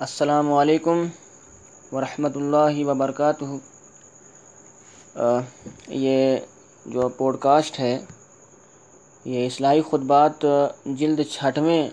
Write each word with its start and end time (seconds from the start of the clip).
السلام 0.00 0.52
علیکم 0.52 0.98
ورحمۃ 1.92 2.34
اللہ 2.34 2.78
وبرکاتہ۔ 2.86 3.44
یہ 5.88 6.36
جو 6.86 7.08
پوڈ 7.16 7.36
کاسٹ 7.40 7.78
ہے، 7.80 7.98
یہ 9.24 9.46
اصلاحی 9.46 9.80
خطبات 9.90 10.44
جلد 10.98 11.20
چھٹویں 11.30 11.88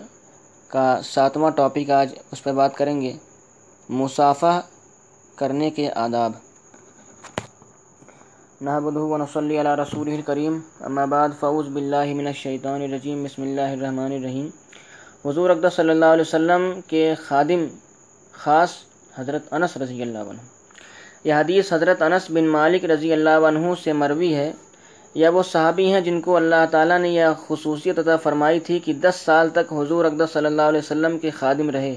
کا 0.68 0.84
ساتواں 1.04 1.50
ٹاپک 1.56 1.90
آج 1.90 2.14
اس 2.32 2.42
پہ 2.44 2.52
بات 2.52 2.76
کریں 2.76 3.00
گے۔ 3.00 3.12
مصافہ 3.88 4.60
کرنے 5.38 5.70
کے 5.76 5.90
آداب۔ 6.04 6.32
نحمدہ 8.60 8.98
و 8.98 9.16
نصلی 9.18 9.60
علی 9.60 9.74
رسول 9.82 10.12
الکریم، 10.14 10.58
اما 10.80 11.04
بعد 11.14 11.40
فعوذ 11.40 11.68
باللہ 11.74 12.12
من 12.16 12.26
الشیطان 12.26 12.82
الرجیم، 12.82 13.24
بسم 13.24 13.42
اللہ 13.42 13.72
الرحمن 13.76 14.12
الرحیم۔ 14.12 14.48
حضور 15.24 15.50
اقدس 15.50 15.74
صلی 15.76 15.90
اللہ 15.90 16.12
علیہ 16.14 16.28
وسلم 16.28 16.70
کے 16.86 17.14
خادم 17.26 17.64
خاص 18.34 18.70
حضرت 19.18 19.52
انس 19.52 19.76
رضی 19.76 20.02
اللہ 20.02 20.18
عنہ۔ 20.18 20.38
یہ 21.24 21.34
حدیث 21.34 21.72
حضرت 21.72 22.02
انس 22.02 22.30
بن 22.30 22.44
مالک 22.44 22.84
رضی 22.84 23.12
اللہ 23.12 23.30
عنہ 23.30 23.66
سے 23.84 23.92
مروی 23.92 24.34
ہے۔ 24.34 24.52
یا 25.14 25.30
وہ 25.30 25.42
صحابی 25.42 25.92
ہیں 25.92 26.00
جن 26.00 26.20
کو 26.20 26.36
اللہ 26.36 26.64
تعالیٰ 26.70 26.98
نے 26.98 27.08
یہ 27.08 27.24
خصوصیت 27.48 27.98
عطا 27.98 28.16
فرمائی 28.16 28.60
تھی 28.60 28.78
کہ 28.78 28.92
دس 28.92 29.14
سال 29.24 29.48
تک 29.48 29.72
حضور 29.72 30.04
اقدس 30.04 30.32
صلی 30.32 30.46
اللہ 30.46 30.62
علیہ 30.62 30.78
وسلم 30.78 31.18
کے 31.18 31.30
خادم 31.30 31.70
رہے۔ 31.70 31.96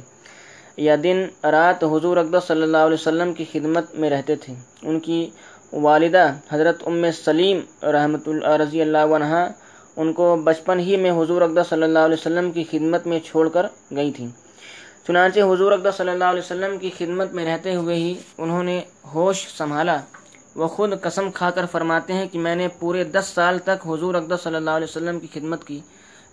یا 0.77 0.95
دن 1.03 1.25
رات 1.43 1.83
حضور 1.83 2.17
اقدس 2.17 2.47
صلی 2.47 2.61
اللہ 2.61 2.77
علیہ 2.77 2.93
وسلم 2.93 3.33
کی 3.33 3.45
خدمت 3.51 3.95
میں 3.95 4.09
رہتے 4.09 4.35
تھے۔ 4.35 4.53
ان 4.83 4.99
کی 4.99 5.29
والدہ 5.73 6.33
حضرت 6.51 6.83
ام 6.85 7.05
سلیم 7.25 7.85
رحمۃ 7.85 8.27
اللہ 8.27 8.47
رضی 8.47 8.81
اللہ 8.81 8.97
عنہ 8.97 9.47
ان 9.95 10.13
کو 10.13 10.35
بچپن 10.35 10.79
ہی 10.79 10.97
میں 10.97 11.11
حضور 11.11 11.41
اقدس 11.41 11.69
صلی 11.69 11.83
اللہ 11.83 11.99
علیہ 11.99 12.17
وسلم 12.19 12.51
کی 12.51 12.63
خدمت 12.71 13.07
میں 13.07 13.19
چھوڑ 13.25 13.49
کر 13.49 13.65
گئی 13.95 14.11
تھیں۔ 14.11 14.27
چنانچہ 15.07 15.39
حضور 15.39 15.71
اقدس 15.71 15.95
صلی 15.97 16.09
اللہ 16.09 16.23
علیہ 16.23 16.39
وسلم 16.39 16.77
کی 16.77 16.89
خدمت 16.97 17.33
میں 17.33 17.43
رہتے 17.45 17.75
ہوئے 17.75 17.95
ہی 17.95 18.13
انہوں 18.37 18.63
نے 18.63 18.79
ہوش 19.13 19.45
سنبھالا 19.57 19.97
وہ 20.55 20.67
خود 20.67 20.93
قسم 21.01 21.29
کھا 21.31 21.49
کر 21.55 21.65
فرماتے 21.71 22.13
ہیں 22.13 22.25
کہ 22.31 22.39
میں 22.39 22.55
نے 22.55 22.67
پورے 22.79 23.03
دس 23.03 23.25
سال 23.35 23.59
تک 23.65 23.85
حضور 23.87 24.15
اقدس 24.15 24.41
صلی 24.43 24.55
اللہ 24.55 24.69
علیہ 24.69 24.87
وسلم 24.89 25.19
کی 25.19 25.27
خدمت 25.33 25.63
کی، 25.67 25.79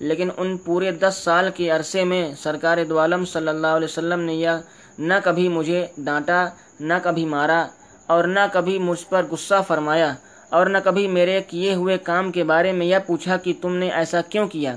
لیکن 0.00 0.30
ان 0.36 0.56
پورے 0.64 0.90
دس 1.02 1.20
سال 1.24 1.50
کے 1.56 1.68
عرصے 1.70 2.04
میں 2.04 2.22
سرکار 2.42 2.78
دعالم 2.90 3.24
صلی 3.32 3.48
اللہ 3.48 3.76
علیہ 3.76 3.88
وسلم 3.90 4.20
نے 4.20 4.34
یہ 4.34 4.98
نہ 4.98 5.14
کبھی 5.24 5.48
مجھے 5.48 5.86
ڈانٹا، 5.98 6.44
نہ 6.80 6.94
کبھی 7.02 7.24
مارا 7.26 7.64
اور 8.08 8.24
نہ 8.26 8.46
کبھی 8.52 8.78
مجھ 8.78 9.04
پر 9.08 9.24
غصہ 9.30 9.62
فرمایا 9.68 10.12
اور 10.50 10.66
نہ 10.66 10.78
کبھی 10.84 11.06
میرے 11.08 11.40
کیے 11.48 11.74
ہوئے 11.74 11.98
کام 12.04 12.32
کے 12.32 12.44
بارے 12.44 12.72
میں 12.72 12.86
یہ 12.86 13.06
پوچھا 13.06 13.36
کہ 13.36 13.52
تم 13.62 13.76
نے 13.76 13.90
ایسا 13.92 14.20
کیوں 14.30 14.46
کیا؟ 14.48 14.74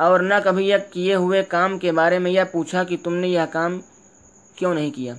اور 0.00 0.20
نہ 0.20 0.34
کبھی 0.44 0.68
یہ 0.68 0.76
کیے 0.90 1.14
ہوئے 1.14 1.42
کام 1.42 1.78
کے 1.78 1.92
بارے 1.92 2.18
میں 2.18 2.30
یہ 2.30 2.42
پوچھا 2.52 2.84
کہ 2.84 2.96
تم 3.02 3.14
نے 3.14 3.28
یہ 3.28 3.40
کام 3.52 3.80
کیوں 4.54 4.74
نہیں 4.74 4.90
کیا۔ 4.90 5.14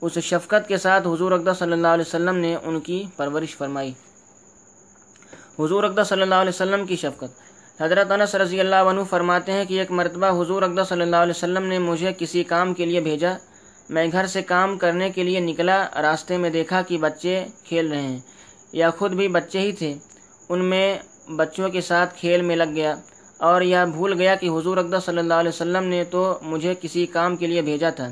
اس 0.00 0.18
شفقت 0.18 0.68
کے 0.68 0.76
ساتھ 0.76 1.08
حضور 1.08 1.32
اقدس 1.32 1.58
صلی 1.58 1.72
اللہ 1.72 1.86
علیہ 1.86 2.04
وسلم 2.06 2.36
نے 2.36 2.56
ان 2.62 2.80
کی 2.80 3.04
پرورش 3.16 3.56
فرمائی۔ 3.56 3.92
حضور 5.58 5.84
اقدس 5.84 6.08
صلی 6.08 6.22
اللہ 6.22 6.34
علیہ 6.34 6.48
وسلم 6.48 6.86
کی 6.86 6.96
شفقت۔ 6.96 7.82
حضرت 7.82 8.10
انس 8.10 8.34
رضی 8.34 8.60
اللہ 8.60 8.76
عنہ 8.76 9.00
فرماتے 9.10 9.52
ہیں 9.52 9.64
کہ 9.64 9.78
ایک 9.78 9.90
مرتبہ 9.90 10.42
حضور 10.42 10.62
اقدس 10.62 10.88
صلی 10.88 11.02
اللہ 11.02 11.16
علیہ 11.16 11.34
وسلم 11.36 11.62
نے 11.62 11.78
مجھے 11.78 12.12
کسی 12.18 12.44
کام 12.44 12.74
کے 12.74 12.86
لیے 12.86 13.00
بھیجا۔ 13.00 13.32
میں 13.90 14.06
گھر 14.12 14.26
سے 14.26 14.42
کام 14.42 14.78
کرنے 14.78 15.10
کے 15.10 15.22
لیے 15.22 15.40
نکلا، 15.40 15.88
راستے 16.02 16.36
میں 16.36 16.50
دیکھا 16.50 16.82
کہ 16.82 16.98
بچے 16.98 17.44
کھیل 17.64 17.88
رہے 17.88 18.02
ہیں 18.02 18.18
یا 18.72 18.90
خود 18.90 19.12
بھی 19.12 19.28
بچے 19.28 19.60
ہی 19.60 19.72
تھے۔ 19.72 19.94
ان 20.48 20.64
میں 20.64 20.98
بچوں 21.36 21.68
کے 21.68 21.80
ساتھ 21.80 22.14
کھیل 22.16 22.42
میں 22.42 22.56
لگ 22.56 22.70
گیا۔ 22.74 22.94
اور 23.42 23.62
یہ 23.62 23.76
بھول 23.92 24.12
گیا 24.12 24.34
کہ 24.34 24.48
حضور 24.48 24.76
اقدس 24.76 25.04
صلی 25.04 25.18
اللہ 25.18 25.34
علیہ 25.34 25.48
وسلم 25.48 25.84
نے 25.84 26.04
تو 26.04 26.38
مجھے 26.42 26.74
کسی 26.80 27.06
کام 27.06 27.36
کے 27.36 27.46
لیے 27.46 27.62
بھیجا 27.62 27.90
تھا۔ 27.90 28.08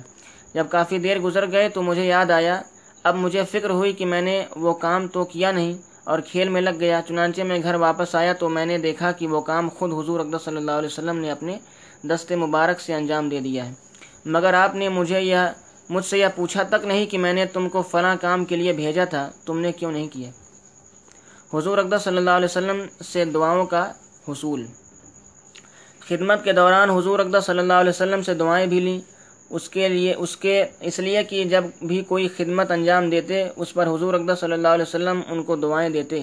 جب 0.54 0.66
کافی 0.70 0.98
دیر 0.98 1.18
گزر 1.18 1.52
گئے 1.52 1.68
تو 1.68 1.82
مجھے 1.82 2.06
یاد 2.06 2.30
آیا، 2.30 2.62
اب 3.04 3.16
مجھے 3.16 3.42
فکر 3.50 3.70
ہوئی 3.70 3.92
کہ 3.92 4.06
میں 4.06 4.22
نے 4.22 4.44
وہ 4.56 4.72
کام 4.74 5.08
تو 5.08 5.24
کیا 5.24 5.52
نہیں 5.52 5.72
اور 6.04 6.18
کھیل 6.18 6.48
میں 6.48 6.60
لگ 6.60 6.80
گیا۔ 6.80 7.00
چنانچہ 7.08 7.42
میں 7.42 7.58
گھر 7.62 7.74
واپس 7.74 8.14
آیا 8.14 8.32
تو 8.32 8.48
میں 8.48 8.66
نے 8.66 8.78
دیکھا 8.78 9.12
کہ 9.12 9.26
وہ 9.26 9.40
کام 9.40 9.68
خود 9.68 9.92
حضور 9.92 10.20
اقدس 10.20 10.44
صلی 10.44 10.56
اللہ 10.56 10.70
علیہ 10.70 10.86
وسلم 10.86 11.16
نے 11.16 11.30
اپنے 11.30 11.58
دست 12.02 12.32
مبارک 12.32 12.80
سے 12.80 12.94
انجام 12.94 13.28
دے 13.28 13.40
دیا 13.40 13.68
ہے۔ 13.68 13.72
مگر 14.24 14.54
آپ 14.54 14.74
نے 14.74 14.88
مجھے 14.88 15.20
یہ، 15.20 15.36
مجھ 15.88 16.04
سے 16.04 16.18
یہ 16.18 16.26
پوچھا 16.36 16.62
تک 16.62 16.84
نہیں 16.84 17.06
کہ 17.06 17.18
میں 17.18 17.32
نے 17.32 17.46
تم 17.46 17.68
کو 17.68 17.82
فلاں 17.82 18.16
کام 18.20 18.44
کے 18.44 18.56
لیے 18.56 18.72
بھیجا 18.72 19.04
تھا، 19.04 19.30
تم 19.46 19.60
نے 19.60 19.72
کیوں 19.72 19.92
نہیں 19.92 20.08
کیا؟ 20.08 20.30
حضور 21.56 21.78
اقدس 21.78 22.02
صلی 22.02 22.16
اللہ 22.16 22.30
علیہ 22.30 22.44
وسلم 22.44 22.80
سے 23.04 23.24
دعاؤں 23.24 23.66
کا 23.66 23.92
حصول۔ 24.28 24.66
خدمت 26.08 26.44
کے 26.44 26.52
دوران 26.52 26.90
حضور 26.90 27.18
اقدس 27.18 27.44
صلی 27.46 27.58
اللہ 27.58 27.72
علیہ 27.72 27.90
وسلم 27.90 28.22
سے 28.22 28.34
دعائیں 28.34 28.66
بھی 28.66 28.80
لیں۔ 28.80 29.00
اس 29.50 29.68
کے 29.68 29.88
لیے، 29.88 30.14
اس 30.14 30.36
کے، 30.36 30.64
اس 30.80 30.98
لیے 30.98 31.22
کہ 31.24 31.44
جب 31.44 31.64
بھی 31.82 32.00
کوئی 32.08 32.28
خدمت 32.36 32.70
انجام 32.70 33.10
دیتے، 33.10 33.48
اس 33.56 33.74
پر 33.74 33.86
حضور 33.86 34.14
اقدس 34.14 34.40
صلی 34.40 34.52
اللہ 34.52 34.68
علیہ 34.68 34.88
وسلم 34.88 35.20
ان 35.28 35.42
کو 35.42 35.56
دعائیں 35.56 35.88
دیتے۔ 35.90 36.22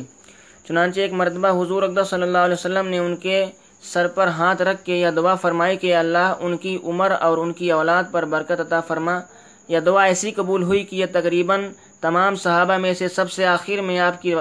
چنانچہ 0.68 1.00
ایک 1.00 1.14
مرتبہ 1.14 1.50
حضور 1.62 1.84
اقدس 1.84 2.10
صلی 2.10 2.22
اللہ 2.22 2.38
علیہ 2.38 2.54
وسلم 2.54 2.88
نے 2.88 2.98
ان 2.98 3.16
کے 3.16 3.46
سر 3.94 4.08
پر 4.08 4.28
ہاتھ 4.28 4.62
رکھ 4.62 4.84
کے 4.86 4.96
یہ 4.96 5.10
دعا 5.16 5.36
فرمائی 5.36 5.78
کہ 5.78 5.96
اللہ، 5.96 6.34
ان 6.40 6.58
کی 6.58 6.78
عمر 6.84 7.12
اور 7.12 7.38
ان 7.38 7.54
کی 7.54 7.72
اولاد 7.72 8.04
پر 8.12 8.26
برکت 8.26 8.60
عطا 8.60 8.80
فرما۔ 8.82 9.20
یہ 9.68 9.80
دعا 9.80 10.04
ایسی 10.04 10.32
قبول 10.32 10.64
ہوئی 10.64 10.84
کہ 10.84 10.96
یہ 10.96 11.06
تقریباً 11.12 11.64
تمام 12.02 12.36
صحابہ 12.36 12.78
میں 12.78 12.94
سے 12.94 13.08
سب 13.08 13.32
سے 13.32 13.46
آخر 13.46 13.82
میں 13.82 14.00
آپ 14.00 14.22
کی 14.22 14.34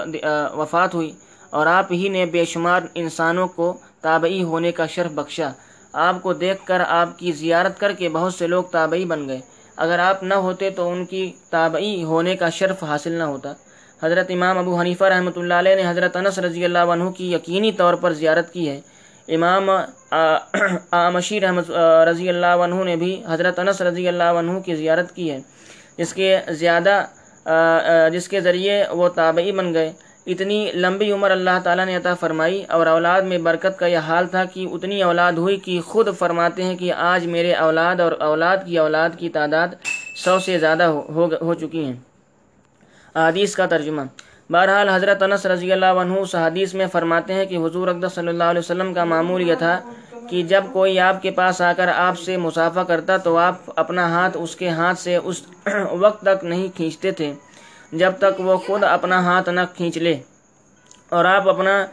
وفات 0.56 0.94
ہوئی 0.94 1.12
اور 1.50 1.66
آپ 1.66 1.92
ہی 1.92 2.08
نے 2.08 2.26
بے 2.26 2.44
شمار 2.44 2.80
انسانوں 2.94 3.46
کو 3.48 3.76
تابعی 4.06 4.42
ہونے 4.42 4.72
کا 4.72 4.86
شرف 4.94 5.12
بخشا۔ 5.14 5.50
آپ 6.06 6.16
کو 6.22 6.32
دیکھ 6.44 6.64
کر 6.66 6.80
آپ 6.86 7.18
کی 7.18 7.32
زیارت 7.32 7.78
کر 7.80 7.92
کے 7.98 8.08
بہت 8.08 8.34
سے 8.34 8.46
لوگ 8.46 8.64
تابعی 8.72 9.04
بن 9.12 9.28
گئے۔ 9.28 9.40
اگر 9.84 9.98
آپ 9.98 10.22
نہ 10.22 10.34
ہوتے 10.44 10.70
تو 10.76 10.88
ان 10.90 11.04
کی 11.06 11.22
تابعی 11.50 12.02
ہونے 12.04 12.36
کا 12.36 12.48
شرف 12.58 12.82
حاصل 12.84 13.12
نہ 13.12 13.22
ہوتا۔ 13.32 13.52
حضرت 14.02 14.30
امام 14.30 14.58
ابو 14.58 14.78
حنیفہ 14.80 15.04
رحمۃ 15.04 15.36
اللہ 15.36 15.54
علیہ 15.54 15.74
نے 15.74 15.88
حضرت 15.88 16.16
انس 16.16 16.38
رضی 16.38 16.64
اللہ 16.64 16.92
عنہ 16.92 17.08
کی 17.16 17.32
یقینی 17.32 17.72
طور 17.72 17.94
پر 18.02 18.12
زیارت 18.12 18.52
کی 18.52 18.68
ہے۔ 18.68 18.80
امام 19.28 19.70
آمشی 21.04 21.40
رحمت 21.40 21.70
رضی 22.10 22.28
اللہ 22.28 22.62
عنہ 22.64 22.82
نے 22.84 22.96
بھی 22.96 23.12
حضرت 23.28 23.58
انس 23.58 23.80
رضی 23.82 24.08
اللہ 24.08 24.38
عنہ 24.40 24.58
کی 24.64 24.74
زیارت 24.76 25.14
کی 25.16 25.30
ہے۔ 25.30 25.38
جس 25.98 26.12
کے 26.14 26.28
زیادہ 26.62 27.04
جس 28.12 28.28
کے 28.28 28.40
ذریعے 28.40 28.82
وہ 28.98 29.08
تابعی 29.16 29.52
بن 29.52 29.72
گئے۔ 29.74 29.92
اتنی 30.26 30.70
لمبی 30.74 31.10
عمر 31.12 31.30
اللہ 31.30 31.58
تعالیٰ 31.64 31.86
نے 31.86 31.96
عطا 31.96 32.14
فرمائی 32.14 32.62
اور 32.68 32.86
اولاد 32.86 33.22
میں 33.22 33.38
برکت 33.38 33.78
کا 33.78 33.86
یہ 33.86 33.98
حال 33.98 34.26
تھا 34.26 34.44
کہ 34.44 34.66
اتنی 34.72 35.02
اولاد 35.02 35.32
ہوئی 35.32 35.56
کہ 35.56 35.80
خود 35.80 36.08
فرماتے 36.18 36.62
ہیں 36.62 36.76
کہ 36.76 36.92
آج 36.92 37.26
میرے 37.26 37.52
اولاد 37.54 38.00
اور 38.00 38.12
اولاد 38.20 38.56
کی 38.66 38.78
اولاد 38.78 39.10
کی 39.18 39.28
تعداد 39.28 39.68
سو 40.16 40.38
سے 40.38 40.58
زیادہ 40.58 40.82
ہو 40.82 41.28
ہو 41.40 41.54
چکی 41.54 41.84
ہیں۔ 41.84 41.94
حدیث 43.14 43.54
کا 43.54 43.66
ترجمہ۔ 43.66 44.02
بہرحال 44.50 44.88
حضرت 44.88 45.22
انس 45.22 45.46
رضی 45.46 45.72
اللہ 45.72 46.00
عنہ 46.00 46.18
اس 46.18 46.34
حدیث 46.34 46.74
میں 46.74 46.86
فرماتے 46.92 47.34
ہیں 47.34 47.44
کہ 47.44 47.56
حضور 47.56 47.88
اقدس 47.88 48.14
صلی 48.14 48.28
اللہ 48.28 48.44
علیہ 48.44 48.58
وسلم 48.58 48.92
کا 48.94 49.04
معمول 49.04 49.48
یہ 49.48 49.54
تھا 49.54 49.78
کہ 50.30 50.42
جب 50.42 50.64
کوئی 50.72 50.98
آپ 51.00 51.22
کے 51.22 51.30
پاس 51.30 51.60
آ 51.60 51.72
کر 51.76 51.88
آپ 51.88 52.18
سے 52.18 52.36
مسافہ 52.36 52.80
کرتا 52.80 53.16
تو 53.16 53.36
آپ 53.38 53.70
اپنا 53.76 54.08
ہاتھ 54.08 54.36
اس 54.40 54.56
کے 54.56 54.68
ہاتھ 54.68 54.98
سے 54.98 55.16
اس 55.16 55.42
وقت 55.92 56.22
تک 56.22 56.44
نہیں 56.44 56.68
کھینچتے 56.76 57.10
تھے۔ 57.10 57.32
جب 57.92 58.12
تک 58.18 58.40
وہ 58.40 58.56
خود 58.56 58.84
اپنا 58.84 59.24
ہاتھ 59.24 59.48
نہ 59.48 59.60
کھینچ 59.76 59.96
لے 59.96 60.16
اور 61.08 61.24
آپ 61.24 61.48
اپنا 61.48 61.86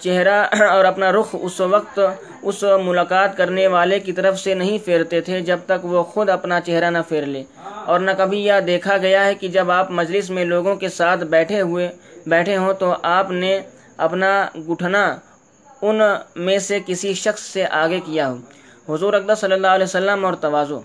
چہرہ 0.00 0.44
اور 0.70 0.84
اپنا 0.84 1.12
رخ 1.12 1.34
اس 1.42 1.60
وقت، 1.60 2.00
اس 2.42 2.64
ملاقات 2.82 3.36
کرنے 3.36 3.66
والے 3.66 4.00
کی 4.00 4.12
طرف 4.12 4.38
سے 4.40 4.54
نہیں 4.54 4.78
پھیرتے 4.84 5.20
تھے 5.20 5.40
جب 5.40 5.58
تک 5.66 5.84
وہ 5.84 6.02
خود 6.02 6.28
اپنا 6.28 6.60
چہرہ 6.60 6.90
نہ 6.90 6.98
پھیر 7.08 7.26
لے۔ 7.26 7.42
اور 7.84 8.00
نہ 8.00 8.10
کبھی 8.18 8.44
یہ 8.44 8.60
دیکھا 8.66 8.96
گیا 8.96 9.24
ہے 9.24 9.34
کہ 9.34 9.48
جب 9.48 9.70
آپ 9.70 9.90
مجلس 9.90 10.30
میں 10.30 10.44
لوگوں 10.44 10.76
کے 10.76 10.88
ساتھ 10.88 11.24
بیٹھے 11.24 11.60
ہوئے، 11.60 11.88
بیٹھے 12.26 12.56
ہوں 12.56 12.72
تو 12.72 12.94
آپ 13.02 13.30
نے 13.30 13.60
اپنا 13.96 14.48
گٹھنا 14.70 15.18
ان 15.82 16.00
میں 16.36 16.58
سے 16.58 16.78
کسی 16.86 17.14
شخص 17.14 17.42
سے 17.42 17.66
آگے 17.70 18.00
کیا 18.00 18.30
ہو۔ 18.30 18.36
حضور 18.88 19.12
اقدس 19.12 19.40
صلی 19.40 19.52
اللہ 19.52 19.66
علیہ 19.66 19.84
وسلم 19.84 20.24
اور 20.24 20.34
توازو 20.34 20.80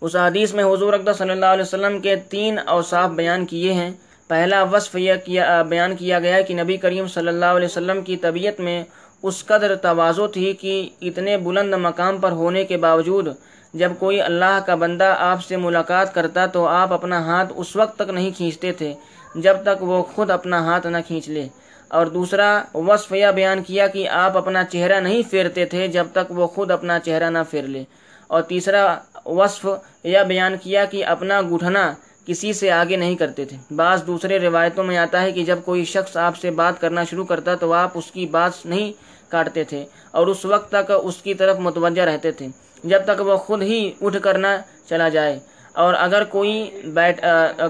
اس 0.00 0.16
حدیث 0.16 0.54
میں 0.54 0.64
حضور 0.64 0.92
اقدس 0.92 1.16
صلی 1.18 1.30
اللہ 1.30 1.46
علیہ 1.46 1.62
وسلم 1.62 2.00
کے 2.00 2.16
تین 2.16 2.58
اوصاف 2.66 3.10
بیان 3.10 3.46
کیے 3.46 3.72
ہیں۔ 3.72 3.90
پہلا 4.28 4.62
وصف 4.62 4.96
یہ 4.96 5.12
کیا 5.24 5.62
بیان 5.62 5.96
کیا 5.96 6.18
گیا 6.18 6.36
ہے 6.36 6.42
کہ 6.42 6.54
نبی 6.54 6.76
کریم 6.76 7.06
صلی 7.06 7.28
اللہ 7.28 7.52
علیہ 7.56 7.66
وسلم 7.66 8.02
کی 8.02 8.16
طبیعت 8.16 8.60
میں 8.60 8.84
اس 9.22 9.44
قدر 9.44 9.74
توازو 9.74 10.26
تھی 10.26 10.52
کہ 10.52 10.88
اتنے 11.00 11.36
بلند 11.36 11.74
مقام 11.74 12.18
پر 12.18 12.32
ہونے 12.32 12.64
کے 12.64 12.76
باوجود 12.76 13.28
جب 13.74 13.92
کوئی 13.98 14.20
اللہ 14.20 14.58
کا 14.66 14.74
بندہ 14.74 15.14
آپ 15.18 15.44
سے 15.44 15.56
ملاقات 15.56 16.14
کرتا 16.14 16.46
تو 16.46 16.66
آپ 16.66 16.92
اپنا 16.92 17.24
ہاتھ 17.24 17.52
اس 17.56 17.76
وقت 17.76 17.96
تک 17.98 18.10
نہیں 18.10 18.30
کھینچتے 18.36 18.72
تھے 18.72 18.94
جب 19.34 19.56
تک 19.62 19.82
وہ 19.82 20.02
خود 20.02 20.30
اپنا 20.30 20.64
ہاتھ 20.64 20.86
نہ 20.86 20.96
کھینچ 21.06 21.28
لے۔ 21.28 21.48
اور 21.88 22.06
دوسرا 22.06 22.62
وصف 22.74 23.12
یہ 23.12 23.26
بیان 23.34 23.62
کیا 23.62 23.86
کہ 23.86 24.08
آپ 24.08 24.36
اپنا 24.36 24.64
چہرہ 24.64 25.00
نہیں 25.00 25.22
پھیرتے 25.30 25.64
تھے 25.64 25.88
جب 25.88 26.06
تک 26.12 26.30
وہ 26.30 26.46
خود 26.46 26.70
اپنا 26.70 26.98
چہرہ 26.98 27.30
نہ 27.30 27.38
پھیر 27.50 27.64
لے۔ 27.64 27.84
اور 28.26 28.42
تیسرا 28.42 28.98
وصف 29.26 29.66
یہ 30.04 30.18
بیان 30.28 30.56
کیا 30.62 30.84
کہ 30.84 31.04
اپنا 31.06 31.40
گھٹنا 31.40 31.92
کسی 32.26 32.52
سے 32.52 32.70
آگے 32.72 32.96
نہیں 32.96 33.16
کرتے 33.16 33.44
تھے۔ 33.44 33.56
بعض 33.76 34.06
دوسرے 34.06 34.38
روایتوں 34.38 34.84
میں 34.84 34.96
آتا 34.96 35.22
ہے 35.22 35.32
کہ 35.32 35.44
جب 35.44 35.58
کوئی 35.64 35.84
شخص 35.84 36.16
آپ 36.16 36.36
سے 36.36 36.50
بات 36.50 36.80
کرنا 36.80 37.04
شروع 37.04 37.24
کرتا 37.24 37.54
تو 37.54 37.72
آپ 37.72 37.90
اس 37.94 38.10
کی 38.10 38.26
بات 38.26 38.64
نہیں 38.66 38.92
کاٹتے 39.32 39.64
تھے 39.64 39.84
اور 40.10 40.26
اس 40.26 40.44
وقت 40.44 40.70
تک 40.70 40.92
اس 41.02 41.16
کی 41.22 41.34
طرف 41.34 41.58
متوجہ 41.58 42.02
رہتے 42.02 42.30
تھے، 42.30 42.46
جب 42.84 43.04
تک 43.04 43.20
وہ 43.26 43.36
خود 43.36 43.62
ہی 43.62 43.90
اٹھ 44.00 44.16
کر 44.22 44.38
نہ 44.38 44.46
چلا 44.88 45.08
جائے۔ 45.08 45.38
اور 45.74 45.94
اگر 45.94 46.24
کوئی 46.24 46.52
بیٹھ 46.94 47.24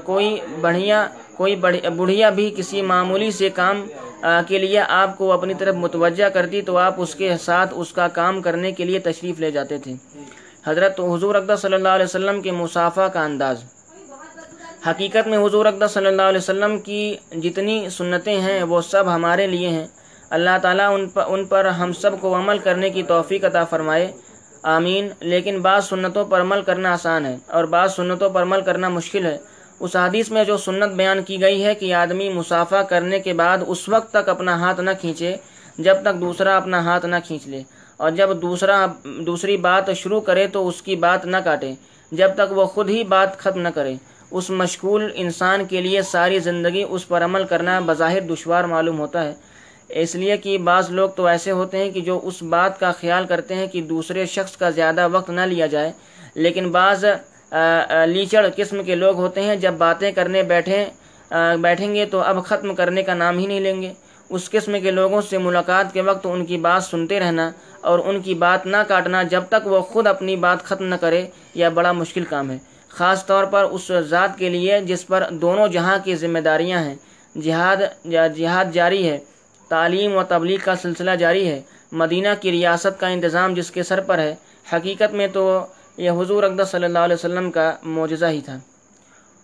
کوئی 0.04 0.36
بڑھیا 0.60 1.06
کوئی 1.36 1.54
بڑھیا 1.96 2.28
بھی 2.30 2.50
کسی 2.56 2.82
معمولی 2.82 3.30
سے 3.30 3.48
کام 3.50 3.84
کے 4.46 4.58
لیے 4.58 4.80
آپ 4.80 5.16
کو 5.18 5.32
اپنی 5.32 5.54
طرف 5.54 5.74
متوجہ 5.74 6.28
کرتی 6.28 6.62
تو 6.62 6.76
آپ 6.78 7.00
اس 7.02 7.14
کے 7.14 7.36
ساتھ 7.40 7.74
اس 7.76 7.92
کا 7.92 8.06
کام 8.08 8.40
کرنے 8.42 8.72
کے 8.72 8.84
لیے 8.84 8.98
تشریف 8.98 9.40
لے 9.40 9.50
جاتے 9.50 9.78
تھے۔ 9.78 9.94
حضرت 10.66 11.00
حضور 11.00 11.34
اقدس 11.34 11.60
صلی 11.60 11.74
اللہ 11.74 11.88
علیہ 11.88 12.04
وسلم 12.04 12.40
کے 12.40 12.50
مسافہ 12.50 13.00
کا 13.00 13.24
انداز۔ 13.24 13.64
حقیقت 14.86 15.28
میں 15.28 15.38
حضور 15.38 15.66
اقدس 15.66 15.90
صلی 15.90 16.06
اللہ 16.06 16.22
علیہ 16.22 16.38
وسلم 16.38 16.78
کی 16.78 17.16
جتنی 17.32 17.88
سنتیں 17.88 18.40
ہیں، 18.40 18.62
وہ 18.62 18.80
سب 18.80 19.04
ہمارے 19.14 19.46
لیے 19.46 19.68
ہیں۔ 19.68 19.86
اللہ 20.30 20.50
تعالیٰ 20.62 20.94
ان 20.94 21.08
پر 21.08 21.24
ان 21.28 21.44
پر 21.44 21.64
ہم 21.64 21.92
سب 21.92 22.20
کو 22.20 22.36
عمل 22.36 22.58
کرنے 22.58 22.90
کی 22.90 23.02
توفیق 23.02 23.44
عطا 23.44 23.64
فرمائے۔ 23.64 24.12
آمین۔ 24.62 25.08
لیکن 25.20 25.60
بعض 25.60 25.88
سنتوں 25.88 26.24
پر 26.24 26.40
عمل 26.40 26.62
کرنا 26.62 26.92
آسان 26.92 27.26
ہے 27.26 27.36
اور 27.46 27.64
بعض 27.64 27.94
سنتوں 27.94 28.30
پر 28.30 28.42
عمل 28.42 28.60
کرنا 28.60 28.88
مشکل 28.88 29.26
ہے۔ 29.26 29.38
اس 29.80 29.96
حدیث 29.96 30.30
میں 30.30 30.44
جو 30.44 30.56
سنت 30.56 30.92
بیان 30.92 31.22
کی 31.22 31.40
گئی 31.40 31.64
ہے 31.64 31.74
کہ 31.74 31.94
آدمی 31.94 32.28
مسافہ 32.28 32.76
کرنے 32.76 33.20
کے 33.20 33.32
بعد 33.32 33.58
اس 33.66 33.88
وقت 33.88 34.10
تک 34.10 34.28
اپنا 34.28 34.60
ہاتھ 34.60 34.80
نہ 34.80 34.90
کھینچے، 35.00 35.36
جب 35.78 35.94
تک 36.02 36.20
دوسرا 36.20 36.56
اپنا 36.56 36.84
ہاتھ 36.84 37.06
نہ 37.06 37.16
کھینچ 37.24 37.46
لے۔ 37.46 37.62
اور 37.96 38.10
جب 38.10 38.30
دوسرا 38.42 38.86
دوسری 39.26 39.56
بات 39.56 39.90
شروع 39.96 40.20
کرے 40.20 40.46
تو 40.46 40.66
اس 40.68 40.82
کی 40.82 40.96
بات 40.96 41.24
نہ 41.26 41.36
کاٹے۔ 41.44 41.72
جب 42.12 42.30
تک 42.34 42.52
وہ 42.58 42.64
خود 42.66 42.88
ہی 42.90 43.02
بات 43.04 43.38
ختم 43.38 43.60
نہ 43.60 43.68
کرے۔ 43.74 43.94
اس 44.30 44.50
مشغول 44.50 45.10
انسان 45.14 45.64
کے 45.64 45.80
لیے 45.80 46.02
ساری 46.02 46.38
زندگی 46.38 46.84
اس 46.88 47.06
پر 47.08 47.24
عمل 47.24 47.44
کرنا 47.44 47.78
بظاہر 47.86 48.20
دشوار 48.20 48.64
معلوم 48.64 48.98
ہوتا 48.98 49.24
ہے۔ 49.24 49.34
اس 50.02 50.14
لیے 50.14 50.36
کہ 50.36 50.56
بعض 50.58 50.90
لوگ 50.90 51.10
تو 51.16 51.26
ایسے 51.26 51.50
ہوتے 51.50 51.78
ہیں 51.78 51.90
کہ 51.90 52.00
جو 52.00 52.20
اس 52.22 52.42
بات 52.42 52.78
کا 52.80 52.90
خیال 52.92 53.26
کرتے 53.26 53.54
ہیں 53.54 53.66
کہ 53.66 53.80
دوسرے 53.82 54.26
شخص 54.26 54.56
کا 54.56 54.70
زیادہ 54.70 55.08
وقت 55.12 55.30
نہ 55.30 55.40
لیا 55.40 55.66
جائے۔ 55.66 55.92
لیکن 56.34 56.70
بعض 56.70 57.04
لیچڑ 58.06 58.46
قسم 58.56 58.82
کے 58.82 58.94
لوگ 58.94 59.16
ہوتے 59.16 59.42
ہیں، 59.42 59.56
جب 59.56 59.72
باتیں 59.78 60.10
کرنے 60.12 60.42
بیٹھیں 60.42 60.84
بیٹھیں 61.60 61.94
گے 61.94 62.04
تو 62.04 62.20
اب 62.20 62.44
ختم 62.44 62.74
کرنے 62.74 63.02
کا 63.02 63.14
نام 63.14 63.38
ہی 63.38 63.46
نہیں 63.46 63.60
لیں 63.60 63.80
گے۔ 63.82 63.92
اس 64.28 64.50
قسم 64.50 64.80
کے 64.82 64.90
لوگوں 64.90 65.20
سے 65.20 65.38
ملاقات 65.38 65.92
کے 65.92 66.00
وقت 66.00 66.26
ان 66.30 66.46
کی 66.46 66.56
بات 66.56 66.84
سنتے 66.84 67.20
رہنا 67.20 67.50
اور 67.80 67.98
ان 67.98 68.20
کی 68.20 68.34
بات 68.34 68.66
نہ 68.66 68.76
کاٹنا 68.88 69.22
جب 69.22 69.44
تک 69.48 69.66
وہ 69.66 69.80
خود 69.80 70.06
اپنی 70.06 70.36
بات 70.36 70.64
ختم 70.64 70.84
نہ 70.84 70.94
کرے، 70.94 71.26
یہ 71.54 71.66
بڑا 71.74 71.92
مشکل 71.92 72.24
کام 72.24 72.50
ہے۔ 72.50 72.58
خاص 72.88 73.26
طور 73.26 73.44
پر 73.44 73.64
اس 73.64 73.90
ذات 74.08 74.38
کے 74.38 74.48
لیے 74.48 74.80
جس 74.80 75.06
پر 75.06 75.24
دونوں 75.30 75.68
جہاں 75.68 75.98
کی 76.04 76.16
ذمہ 76.16 76.38
داریاں 76.38 76.78
ہیں۔ 76.78 76.94
جہاد 77.42 78.06
جہاد 78.36 78.64
جاری 78.72 79.08
ہے۔ 79.08 79.18
تعلیم 79.68 80.16
و 80.16 80.22
تبلیغ 80.28 80.58
کا 80.64 80.74
سلسلہ 80.74 81.10
جاری 81.10 81.48
ہے۔ 81.48 81.62
مدینہ 81.92 82.28
کی 82.40 82.52
ریاست 82.52 83.00
کا 83.00 83.06
انتظام 83.06 83.54
جس 83.54 83.70
کے 83.70 83.82
سر 83.82 84.00
پر 84.00 84.18
ہے، 84.18 84.34
حقیقت 84.72 85.14
میں 85.14 85.26
تو 85.26 85.66
یہ 85.96 86.10
حضور 86.10 86.42
اقدس 86.42 86.68
صلی 86.68 86.84
اللہ 86.84 86.98
علیہ 86.98 87.14
وسلم 87.14 87.50
کا 87.50 87.72
معجزہ 87.82 88.26
ہی 88.26 88.40
تھا۔ 88.44 88.58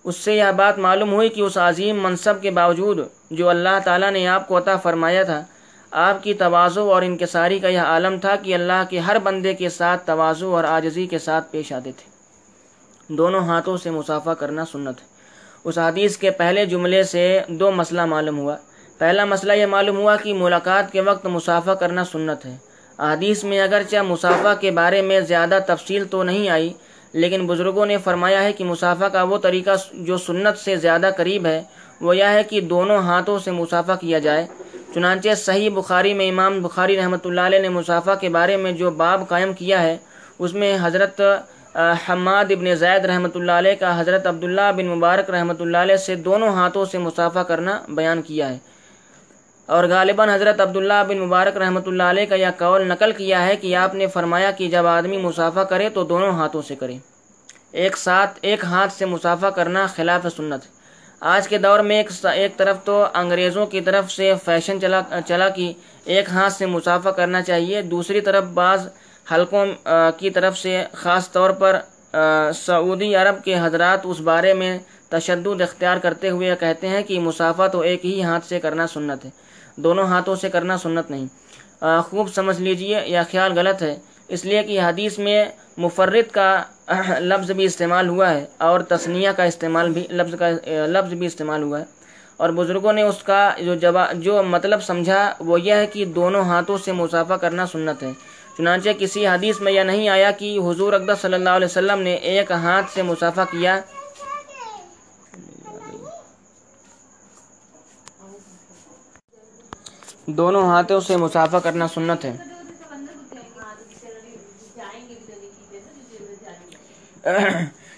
اس 0.05 0.17
سے 0.17 0.37
یہ 0.37 0.53
بات 0.57 0.79
معلوم 0.79 1.13
ہوئی 1.13 1.29
کہ 1.29 1.41
اس 1.41 1.57
عظیم 1.57 2.03
منصب 2.03 2.43
کے 2.43 2.51
باوجود 2.51 2.99
جو 3.31 3.49
اللہ 3.49 3.79
تعالیٰ 3.85 4.11
نے 4.11 4.27
آپ 4.27 4.49
کو 4.49 4.59
عطا 4.59 4.77
فرمایا 4.77 5.23
تھا، 5.23 5.45
آپ 5.91 6.23
کی 6.23 6.35
توازو 6.35 6.93
اور 6.93 7.03
انکساری 7.03 7.59
کا 7.59 7.69
یہ 7.69 7.79
عالم 7.79 8.19
تھا 8.19 8.37
کہ 8.37 8.55
اللہ 8.55 8.83
کے 8.91 8.99
ہر 8.99 9.19
بندے 9.19 9.55
کے 9.55 9.69
ساتھ 9.69 10.07
توازو 10.07 10.57
اور 10.57 10.65
عاجزی 10.65 11.07
کے 11.07 11.19
ساتھ 11.19 11.53
پیش 11.53 11.73
آتے 11.73 11.93
تھے۔ 11.93 12.11
دونوں 13.15 13.41
ہاتھوں 13.41 13.77
سے 13.77 13.91
مسافہ 13.91 14.31
کرنا 14.31 14.65
سنت۔ 14.65 15.01
ہے 15.01 15.07
اس 15.65 15.79
حدیث 15.79 16.17
کے 16.17 16.31
پہلے 16.31 16.67
جملے 16.67 17.03
سے 17.03 17.41
دو 17.49 17.71
مسئلہ 17.71 18.05
معلوم 18.05 18.39
ہوا۔ 18.39 18.57
پہلا 18.99 19.25
مسئلہ 19.25 19.53
یہ 19.53 19.67
معلوم 19.67 19.97
ہوا 19.97 20.17
کہ 20.17 20.35
ملاقات 20.35 20.93
کے 20.93 21.01
وقت 21.01 21.27
مسافہ 21.27 21.71
کرنا 21.71 22.05
سنت 22.05 22.47
ہے۔ 22.47 22.57
حدیث 22.99 23.45
میں 23.45 23.61
اگرچہ 23.61 23.97
مسافہ 23.97 24.55
کے 24.61 24.71
بارے 24.71 25.03
میں 25.03 25.21
زیادہ 25.21 25.59
تفصیل 25.67 26.05
تو 26.05 26.23
نہیں 26.23 26.49
آئی 26.49 26.73
لیکن 27.15 27.47
بزرگوں 27.47 27.87
نے 27.87 27.97
فرمایا 28.05 28.43
ہے 28.43 28.53
کہ 28.53 28.65
مسافہ 28.65 29.05
کا 29.13 29.23
وہ 29.23 29.39
طریقہ 29.39 29.71
جو 30.07 30.17
سنت 30.19 30.59
سے 30.59 30.77
زیادہ 30.77 31.11
قریب 31.17 31.47
ہے، 31.47 31.63
وہ 32.01 32.17
یہ 32.17 32.33
ہے 32.35 32.43
کہ 32.51 32.61
دونوں 32.61 32.99
ہاتھوں 32.99 33.39
سے 33.39 33.51
مسافہ 33.51 33.93
کیا 34.01 34.19
جائے۔ 34.19 34.47
چنانچہ 34.95 35.35
صحیح 35.39 35.71
بخاری 35.75 36.15
میں 36.15 36.29
امام 36.29 36.61
بخاری 36.63 36.97
رحمۃ 36.97 37.25
اللہ 37.25 37.41
علیہ 37.41 37.59
نے 37.59 37.69
مسافہ 37.69 38.15
کے 38.21 38.29
بارے 38.29 38.57
میں 38.57 38.73
جو 38.73 38.91
باب 38.91 39.29
قائم 39.29 39.53
کیا 39.53 39.83
ہے، 39.83 39.97
اس 40.39 40.55
میں 40.55 40.77
حضرت 40.83 41.21
حماد 42.09 42.51
ابن 42.51 42.75
زید 42.75 43.05
رحمۃ 43.05 43.35
اللہ 43.35 43.53
علیہ 43.53 43.75
کا 43.81 43.99
حضرت 44.01 44.27
عبداللہ 44.27 44.71
بن 44.77 44.87
مبارک 44.87 45.31
رحمۃ 45.31 45.61
اللہ 45.61 45.79
علیہ 45.79 45.97
سے 45.97 46.15
دونوں 46.27 46.49
ہاتھوں 46.55 46.85
سے 46.85 46.99
مسافہ 46.99 47.43
کرنا 47.49 47.79
بیان 47.89 48.23
کیا 48.23 48.49
ہے۔ 48.49 48.59
اور 49.69 49.85
غالباً 49.85 50.29
حضرت 50.29 50.61
عبداللہ 50.61 51.03
بن 51.09 51.19
مبارک 51.19 51.57
رحمۃ 51.57 51.87
اللہ 51.87 52.03
علیہ 52.03 52.27
کا 52.27 52.35
یہ 52.35 52.47
قول 52.59 52.87
نقل 52.89 53.13
کیا 53.13 53.45
ہے 53.47 53.57
کہ 53.57 53.75
آپ 53.77 53.95
نے 53.95 54.07
فرمایا 54.07 54.51
کہ 54.51 54.69
جب 54.71 54.87
آدمی 54.87 55.17
مسافہ 55.17 55.61
کرے 55.71 55.89
تو 55.89 56.05
دونوں 56.05 56.31
ہاتھوں 56.33 56.63
سے 56.63 56.75
کرے۔ 56.75 56.97
ایک 57.73 57.97
ساتھ 57.97 58.39
ایک 58.43 58.65
ہاتھ 58.65 58.93
سے 58.93 59.05
مسافہ 59.07 59.47
کرنا 59.47 59.87
خلاف 59.87 60.27
سنت۔ 60.37 60.67
آج 61.21 61.49
کے 61.49 61.59
دور 61.59 61.81
میں 61.81 61.97
ایک 61.97 62.11
ایک 62.33 62.57
طرف 62.57 62.77
تو 62.85 63.05
انگریزوں 63.15 63.67
کی 63.67 63.81
طرف 63.81 64.11
سے 64.13 64.33
فیشن 64.45 64.81
چلا 64.81 65.01
چلا 65.27 65.49
کہ 65.49 65.73
ایک 66.05 66.29
ہاتھ 66.29 66.53
سے 66.53 66.67
مسافہ 66.67 67.09
کرنا 67.09 67.43
چاہیے، 67.43 67.83
دوسری 67.83 68.21
طرف 68.21 68.45
بعض 68.55 68.87
حلقوں 69.27 69.65
کی 70.19 70.31
طرف 70.31 70.59
سے 70.59 70.83
خاص 70.93 71.31
طور 71.33 71.51
پر 71.61 71.79
سعودی 72.55 73.15
عرب 73.17 73.43
کے 73.45 73.59
حضرات 73.61 74.01
اس 74.05 74.21
بارے 74.21 74.55
میں 74.55 74.77
تشدد 75.09 75.61
اختیار 75.61 75.97
کرتے 75.97 76.31
ہوئے 76.31 76.55
کہتے 76.61 76.89
ہیں 76.89 77.03
کہ 77.03 77.19
مسافہ 77.21 77.69
تو 77.73 77.81
ایک 77.81 78.05
ہی 78.07 78.23
ہاتھ 78.23 78.47
سے 78.47 78.61
کرنا 78.61 78.87
سنت 78.87 79.25
ہے۔ 79.25 79.31
دونوں 79.77 80.05
ہاتھوں 80.05 80.37
سے 80.37 80.51
کرنا 80.51 80.79
سنت 80.79 81.11
نہیں۔ 81.11 81.27
خوب 82.11 82.29
سمجھ 82.35 82.61
لیجیے 82.61 83.01
یا 83.07 83.23
خیال 83.31 83.59
غلط 83.59 83.83
ہے۔ 83.83 83.97
اس 84.29 84.45
لیے 84.45 84.63
کہ 84.63 84.81
حدیث 84.81 85.19
میں 85.19 85.45
مفرد 85.77 86.31
کا 86.33 86.63
لفظ 87.19 87.51
بھی 87.51 87.65
استعمال 87.65 88.09
ہوا 88.09 88.31
ہے 88.31 88.45
اور 88.59 88.81
تسنیہ 88.81 89.31
کا 89.37 89.43
استعمال 89.43 89.91
بھی، 89.91 90.07
لفظ 90.11 90.35
کا، 90.39 90.51
لفظ 90.87 91.13
بھی 91.15 91.27
استعمال 91.27 91.63
ہوا 91.63 91.81
ہے۔ 91.81 91.85
اور 92.37 92.51
بزرگوں 92.51 92.93
نے 92.93 93.03
اس 93.03 93.23
کا 93.23 93.51
جو 93.61 93.75
جواب، 93.75 94.13
جو 94.15 94.43
مطلب 94.43 94.83
سمجھا، 94.83 95.33
وہ 95.41 95.61
یہ 95.61 95.73
ہے 95.73 95.87
کہ 95.87 96.05
دونوں 96.05 96.43
ہاتھوں 96.43 96.79
سے 96.79 96.93
مسافہ 96.93 97.35
کرنا 97.35 97.67
سنت 97.67 98.03
ہے۔ 98.03 98.13
چنانچہ 98.59 98.91
کسی 98.99 99.27
حدیث 99.27 99.61
میں 99.61 99.73
یہ 99.73 99.81
نہیں 99.81 100.09
آیا 100.09 100.31
کہ 100.31 100.59
حضور 100.59 100.93
اقدس 100.93 101.23
صلی 101.23 101.35
اللہ 101.35 101.51
علیہ 101.51 101.67
وسلم 101.67 102.01
نے 102.01 102.15
ایک 102.15 102.51
ہاتھ 102.51 102.87
سے 102.95 103.03
مسافہ 103.03 103.41
کیا 103.51 103.81
دونوں 110.27 110.63
ہاتھوں 110.63 111.01
سے 111.01 111.17
مسافہ 111.17 111.57
کرنا 111.57 111.87
سنت 111.89 112.25
ہے۔ 112.25 112.33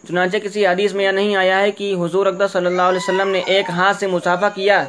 چنانچہ 0.08 0.36
کسی 0.36 0.66
حدیث 0.66 0.92
میں 0.94 1.04
یہ 1.04 1.10
نہیں 1.10 1.36
آیا 1.36 1.60
ہے 1.60 1.70
کہ 1.70 1.94
حضور 2.00 2.26
اقدس 2.26 2.52
صلی 2.52 2.66
اللہ 2.66 2.82
علیہ 2.82 3.02
وسلم 3.02 3.28
نے 3.28 3.38
ایک 3.46 3.70
ہاتھ 3.70 3.96
سے 3.96 4.06
مسافہ 4.06 4.46
کیا۔ 4.54 4.84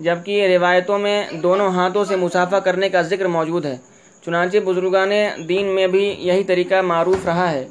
جبکہ 0.00 0.46
روایتوں 0.46 0.98
میں 0.98 1.30
دونوں 1.42 1.68
ہاتھوں 1.70 2.04
سے 2.04 2.16
مسافہ 2.16 2.56
کرنے 2.56 2.88
کا 2.88 3.02
ذکر 3.02 3.26
موجود 3.26 3.64
ہے۔ 3.64 3.76
چنانچہ 4.24 4.58
بزرگان 4.58 5.10
دین 5.48 5.66
میں 5.66 5.86
بھی 5.86 6.04
یہی 6.18 6.44
طریقہ 6.44 6.80
معروف 6.82 7.24
رہا 7.26 7.50
ہے۔ 7.50 7.66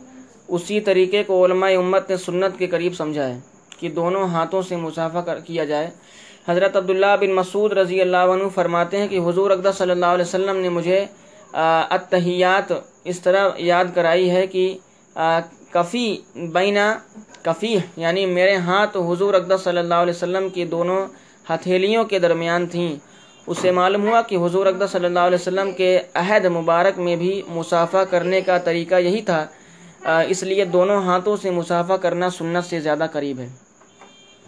اسی 0.48 0.80
طریقے 0.80 1.24
کو 1.24 1.46
علماء 1.46 1.70
امت 1.70 2.10
نے 2.10 2.18
سنت 2.18 2.58
کے 2.60 2.68
قریب 2.68 2.96
سمجھا 2.96 3.28
ہے 3.28 3.40
کہ 3.80 3.90
دونوں 3.90 4.28
ہاتھوں 4.28 4.62
سے 4.62 4.76
مسافہ 4.76 5.20
کیا 5.46 5.66
جائے۔ 5.66 5.90
حضرت 6.48 6.76
عبداللہ 6.76 7.16
بن 7.20 7.32
مسعود 7.34 7.74
رضی 7.74 8.02
اللہ 8.02 8.32
عنہ 8.34 8.48
فرماتے 8.56 8.98
ہیں 8.98 9.08
کہ 9.08 9.20
حضور 9.28 9.52
اقدس 9.52 9.78
صلی 9.78 9.92
اللہ 9.92 10.06
علیہ 10.06 10.26
وسلم 10.26 10.58
نے 10.58 10.70
مجھے 10.70 11.06
اتحیات 11.54 12.72
اس 13.04 13.20
طرح 13.20 13.50
یاد 13.58 13.86
کرائی 13.96 14.30
ہے 14.30 14.46
کہ 14.48 14.78
کفی 15.72 16.16
بینا 16.54 16.94
کفی 17.44 17.76
یعنی 17.98 18.26
میرے 18.26 18.56
ہاتھ 18.68 18.98
حضور 19.10 19.34
اقدس 19.34 19.64
صلی 19.64 19.78
اللہ 19.78 20.04
علیہ 20.04 20.14
وسلم 20.14 20.50
کی 20.50 20.66
دونوں 20.66 21.06
ہتھیلیوں 21.50 22.04
کے 22.04 22.20
درمیان 22.20 22.68
تھیں۔ 22.68 22.96
اس 23.48 23.58
سے 23.62 23.72
معلوم 23.72 24.08
ہوا 24.08 24.22
کہ 24.22 24.36
حضور 24.44 24.66
اقدس 24.66 24.92
صلی 24.92 25.06
اللہ 25.06 25.26
علیہ 25.30 25.38
وسلم 25.42 25.72
کے 25.72 26.00
عہد 26.14 26.46
مبارک 26.52 27.00
میں 27.00 27.16
بھی 27.16 27.42
مسافہ 27.56 28.04
کرنے 28.10 28.42
کا 28.42 28.58
طریقہ 28.66 29.00
یہی 29.00 29.22
تھا۔ 29.22 29.46
اس 30.30 30.44
لیے 30.44 30.66
دونوں 30.66 31.02
ہاتھوں 31.04 31.36
سے 31.42 31.52
مسافہ 31.52 31.94
کرنا 32.02 32.30
سنت 32.30 32.70
سے 32.70 32.80
زیادہ 32.80 33.06
قریب 33.12 33.40
ہے۔ 33.40 33.48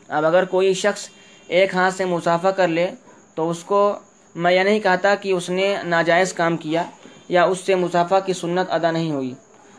اب 0.10 0.25
اگر 0.25 0.46
کوئی 0.46 0.74
شخص 0.75 1.10
ایک 1.48 1.75
ہاتھ 1.75 1.94
سے 1.94 2.06
مسافہ 2.06 2.48
کر 2.48 2.68
لے 2.68 2.88
تو 3.36 3.50
اس 3.50 3.63
کو 3.63 3.94
میں 4.36 4.51
یہ 4.51 4.60
نہیں 4.60 4.80
کہتا 4.80 5.16
کہ 5.16 5.32
اس 5.32 5.50
نے 5.50 5.75
ناجائز 5.84 6.34
کام 6.34 6.58
کیا 6.58 6.84
یا 7.30 7.44
اس 7.44 7.60
سے 7.60 7.75
مسافہ 7.75 8.16
کی 8.25 8.34
سنت 8.34 8.72
ادا 8.72 8.92
نہیں 8.92 9.12
ہوئی۔ 9.12 9.34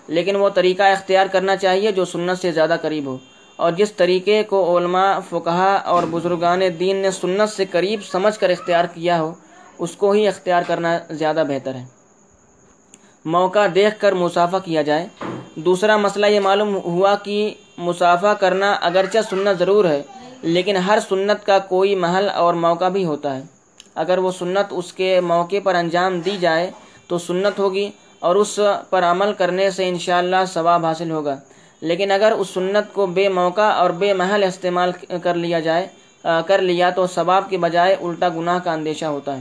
لیکن 0.06 0.36
وہ 0.36 0.48
طریقہ 0.48 0.82
اختیار 0.82 1.26
کرنا 1.26 1.56
چاہیے 1.56 1.92
جو 1.92 2.04
سنت 2.04 2.40
سے 2.40 2.52
زیادہ 2.52 2.76
قریب 2.82 3.06
ہو۔ 3.06 3.18
اور 3.56 3.72
جس 3.72 3.92
طریقے 3.92 4.42
کو 4.42 4.78
علماء 4.78 5.18
فقہ 5.28 5.82
اور 5.84 6.02
بزرگان 6.10 6.60
دین 6.80 6.96
نے 6.96 7.10
سنت 7.10 7.52
سے 7.52 7.64
قریب 7.70 8.00
سمجھ 8.04 8.38
کر 8.38 8.50
اختیار 8.50 8.84
کیا 8.84 9.20
ہو، 9.20 9.34
اس 9.78 9.96
کو 9.96 10.10
ہی 10.10 10.28
اختیار 10.28 10.62
کرنا 10.66 10.98
زیادہ 11.10 11.44
بہتر 11.48 11.74
ہے۔ 11.74 11.84
موقع 13.24 13.66
دیکھ 13.74 14.00
کر 14.00 14.12
مسافہ 14.12 14.56
کیا 14.64 14.82
جائے۔ 14.82 15.06
دوسرا 15.54 15.96
مسئلہ 15.96 16.26
یہ 16.26 16.40
معلوم 16.40 16.76
ہوا 16.76 17.14
کہ 17.14 17.54
مسافہ 17.78 18.34
کرنا 18.40 18.72
اگرچہ 18.72 19.18
سنت 19.30 19.58
ضرور 19.58 19.84
ہے 19.84 20.02
لیکن 20.42 20.76
ہر 20.76 20.98
سنت 21.08 21.46
کا 21.46 21.58
کوئی 21.58 21.94
محل 21.94 22.28
اور 22.28 22.54
موقع 22.54 22.88
بھی 22.88 23.04
ہوتا 23.04 23.36
ہے۔ 23.36 23.42
اگر 23.94 24.18
وہ 24.18 24.30
سنت 24.38 24.66
اس 24.70 24.92
کے 24.92 25.20
موقع 25.20 25.56
پر 25.64 25.74
انجام 25.74 26.20
دی 26.20 26.36
جائے 26.40 26.70
تو 27.06 27.18
سنت 27.18 27.58
ہوگی 27.58 27.90
اور 28.18 28.36
اس 28.36 28.58
پر 28.90 29.02
عمل 29.04 29.32
کرنے 29.32 29.70
سے 29.70 29.88
انشاءاللہ 29.88 30.44
ثواب 30.52 30.86
حاصل 30.86 31.10
ہوگا۔ 31.10 31.36
لیکن 31.80 32.10
اگر 32.10 32.32
اس 32.38 32.48
سنت 32.48 32.92
کو 32.92 33.06
بے 33.06 33.28
موقع 33.28 33.70
اور 33.72 33.90
بے 33.90 34.12
محل 34.12 34.44
استعمال 34.44 34.92
کر 35.22 35.34
لیا 35.34 35.60
جائے 35.60 35.86
کر 36.46 36.58
لیا 36.58 36.90
تو 36.90 37.06
ثواب 37.06 37.50
کے 37.50 37.58
بجائے 37.58 37.94
الٹا 37.94 38.28
گناہ 38.28 38.58
کا 38.58 38.72
اندیشہ 38.72 39.04
ہوتا 39.04 39.36
ہے۔ 39.36 39.40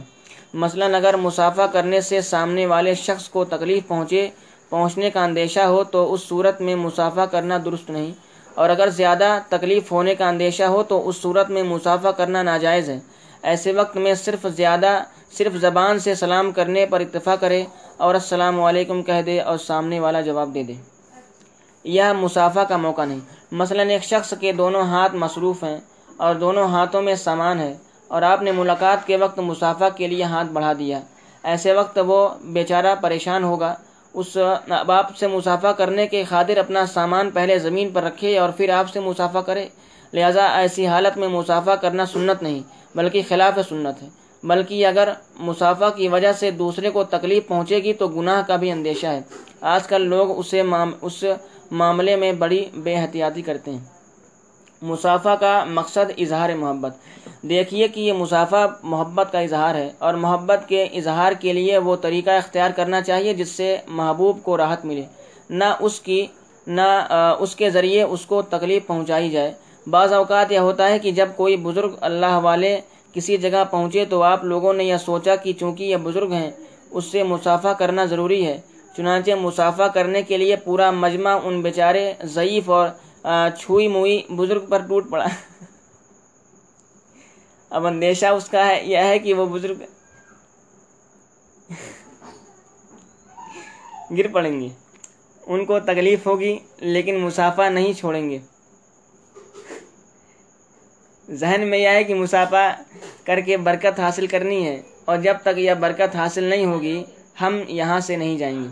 مثلا 0.54 0.86
اگر 0.86 1.16
مسافہ 1.18 1.62
کرنے 1.72 2.02
سے 2.02 2.22
سامنے 2.22 2.66
والے 2.66 2.94
شخص 2.96 3.30
کو 3.30 3.46
تکلیف 3.46 3.88
پہنچے، 3.88 4.30
پہنچنے 4.70 5.10
کا 5.10 5.24
اندیشہ 5.24 5.60
ہو 5.60 5.84
تو 5.84 6.14
اس 6.14 6.22
صورت 6.22 6.62
میں 6.62 6.76
مسافہ 6.76 7.22
کرنا 7.22 7.58
درست 7.66 7.90
نہیں۔ 7.90 8.12
اور 8.58 8.70
اگر 8.70 8.90
زیادہ 8.90 9.40
تکلیف 9.50 9.92
ہونے 9.92 10.16
کا 10.16 10.28
اندیشہ 10.30 10.64
ہو 10.64 10.84
تو 10.84 11.10
اس 11.10 11.16
صورت 11.22 11.50
میں 11.50 11.64
مسافہ 11.64 12.08
کرنا 12.08 12.44
ناجائز 12.44 12.90
ہے۔ 12.90 13.00
ایسے 13.44 13.72
وقت 13.72 13.98
میں 13.98 14.14
صرف 14.14 14.46
زیادہ 14.56 15.04
صرف 15.38 15.54
زبان 15.54 16.00
سے 16.00 16.16
سلام 16.16 16.52
کرنے 16.52 16.86
پر 16.86 17.00
اتفاق 17.00 17.42
کرے 17.42 17.66
اور 17.98 18.14
السلام 18.14 18.62
علیکم 18.62 19.02
کہہ 19.04 19.22
دے 19.26 19.40
اور 19.40 19.58
سامنے 19.58 20.00
والا 20.00 20.22
جواب 20.22 20.54
دے 20.54 20.64
دے۔ 20.64 20.74
یہ 21.84 22.04
مسافہ 22.20 22.60
کا 22.60 22.78
موقع 22.78 23.06
نہیں۔ 23.06 23.20
مثلا 23.52 23.84
ایک 23.84 24.04
شخص 24.04 24.34
کے 24.40 24.52
دونوں 24.52 24.82
ہاتھ 24.82 25.16
مصروف 25.16 25.64
ہیں 25.64 25.78
اور 26.18 26.36
دونوں 26.36 26.68
ہاتھوں 26.68 27.02
میں 27.02 27.16
سامان 27.16 27.60
ہے 27.60 27.74
اور 28.08 28.22
آپ 28.22 28.42
نے 28.42 28.52
ملاقات 28.52 29.08
کے 29.08 29.18
وقت 29.18 29.40
مسافہ 29.40 29.86
کے 29.96 30.08
لیے 30.08 30.24
ہاتھ 30.24 30.48
بڑھا 30.48 30.74
دیا۔ 30.80 31.00
ایسے 31.44 31.74
وقت 31.74 32.00
وہ 32.08 32.30
بیچارہ 32.44 32.96
پریشان 33.02 33.44
ہوگا 33.44 33.76
اس 34.18 34.38
آپ 34.88 35.18
سے 35.18 35.28
مسافہ 35.28 35.68
کرنے 35.68 36.08
کے 36.08 36.24
خاطر 36.24 36.58
اپنا 36.58 36.86
سامان 36.86 37.30
پہلے 37.30 37.60
زمین 37.60 37.90
پر 37.90 38.04
رکھے 38.04 38.38
اور 38.40 38.50
پھر 38.50 38.70
آپ 38.70 38.90
سے 38.90 39.00
مسافہ 39.00 39.38
کرے۔ 39.38 39.68
لہذا 40.14 40.46
ایسی 40.46 40.88
حالت 40.88 41.18
میں 41.18 41.28
مسافہ 41.28 41.72
کرنا 41.72 42.06
سنت 42.06 42.44
نہیں، 42.44 42.62
بلکہ 42.96 43.22
خلاف 43.30 43.60
سنت 43.70 44.04
ہے۔ 44.04 44.10
بلکہ 44.44 44.86
اگر 44.86 45.10
مسافہ 45.40 45.86
کی 45.96 46.08
وجہ 46.08 46.34
سے 46.34 46.52
دوسرے 46.52 46.90
کو 46.90 47.04
تکلیف 47.04 47.48
پہنچے 47.48 47.78
گی 47.78 47.94
تو 47.94 48.08
گناہ 48.08 48.42
کا 48.48 48.56
بھی 48.56 48.72
اندیشہ 48.72 49.08
ہے۔ 49.08 49.22
آج 49.62 49.88
کل 49.88 50.02
لوگ 50.02 50.38
اسے 50.40 50.62
اس 51.02 51.24
معاملے 51.72 52.16
میں 52.16 52.32
بڑی 52.34 52.66
بے 52.74 52.96
احتیاطی 52.96 53.42
کرتے 53.42 53.72
ہیں۔ 53.72 53.84
مسافہ 54.82 55.36
کا 55.40 55.64
مقصد 55.64 56.12
اظہار 56.18 56.50
محبت۔ 56.50 56.94
دیکھیے 57.50 57.88
کہ 57.88 58.00
یہ 58.00 58.14
مسافہ 58.14 58.68
محبت 58.84 59.32
کا 59.32 59.40
اظہار 59.40 59.76
ہے 59.76 59.90
اور 59.98 60.14
محبت 60.14 60.68
کے 60.68 60.84
اظہار 60.84 61.32
کے 61.32 61.54
لیے 61.54 61.78
وہ 61.78 61.96
طریقہ 61.96 62.30
اختیار 62.30 62.70
کرنا 62.70 63.02
چاہیے 63.02 63.34
جس 63.34 63.50
سے 63.50 63.78
محبوب 63.88 64.38
کو 64.44 64.58
راحت 64.58 64.86
ملے۔ 64.86 65.04
نہ 65.50 65.64
اس 65.80 66.00
کی، 66.00 66.26
نہ 66.68 66.88
اس 67.40 67.56
کے 67.56 67.70
ذریعے 67.70 68.04
اس 68.04 68.26
کو 68.26 68.42
تکلیف 68.42 68.88
پہنچائی 68.88 69.30
جائے۔ 69.30 69.54
بعض 69.90 70.14
اوقات 70.14 70.52
یہ 70.52 70.60
ہوتا 70.60 70.90
ہے 70.90 71.00
کہ 71.00 71.12
جب 71.12 71.30
کوئی 71.36 71.58
بزرگ 71.58 71.92
اللہ 72.02 72.40
والے 72.44 72.80
کسی 73.14 73.38
جگہ 73.38 73.64
پہنچے 73.72 74.06
تو 74.06 74.24
آپ 74.24 74.44
لوگوں 74.44 74.74
نے 74.74 74.84
یہ 74.84 74.98
سوچا 74.98 75.36
کہ 75.36 75.54
چونکہ 75.54 75.84
یہ 75.84 75.98
بزرگ 75.98 76.32
ہیں، 76.32 76.52
اس 76.92 77.06
سے 77.06 77.24
مسافہ 77.24 77.68
کرنا 77.68 78.06
ضروری 78.06 78.46
ہے۔ 78.46 78.58
چنانچہ 78.98 79.32
مسافہ 79.42 79.84
کرنے 79.84 80.22
کے 80.22 80.38
لیے 80.38 80.56
پورا 80.56 80.92
مجمع 80.92 81.38
ان 81.44 81.62
بیچارے 81.62 82.14
ضعیف 82.24 82.70
اور 82.70 82.88
چھوئی 83.60 83.88
موئی 83.88 84.22
بزرگ 84.30 84.66
پر 84.70 84.80
ٹوٹ 84.80 85.10
پڑا۔ 85.10 85.28
اب 87.78 87.86
اندیشہ 87.88 88.26
اس 88.36 88.48
کا 88.50 88.66
ہے 88.68 88.84
یہ 88.86 88.98
ہے 89.08 89.18
کہ 89.20 89.34
وہ 89.34 89.46
بزرگ 89.46 89.84
گر 94.18 94.28
پڑیں 94.34 94.60
گے۔ 94.60 94.70
ان 95.44 95.66
کو 95.66 95.80
تکلیف 95.86 96.26
ہوگی، 96.28 96.58
لیکن 96.94 97.20
مسافہ 97.20 97.70
نہیں 97.70 97.94
چھوڑیں 97.94 98.30
گے۔ 98.30 98.40
ذہن 101.28 101.68
میں 101.70 101.78
یہ 101.80 101.90
ہے 101.90 102.04
کہ 102.04 102.16
مسافہ 102.16 102.66
کر 103.26 103.40
کے 103.46 103.58
برکت 103.68 104.00
حاصل 104.00 104.28
کرنی 104.28 104.66
ہے، 104.66 104.82
اور 105.06 105.18
جب 105.18 105.38
تک 105.44 105.58
یہ 105.58 105.74
برکت 105.80 106.16
حاصل 106.16 106.44
نہیں 106.44 106.66
ہوگی، 106.66 107.04
ہم 107.42 107.62
یہاں 107.70 108.00
سے 108.00 108.16
نہیں 108.16 108.38
جائیں 108.38 108.60
گے۔ 108.64 108.70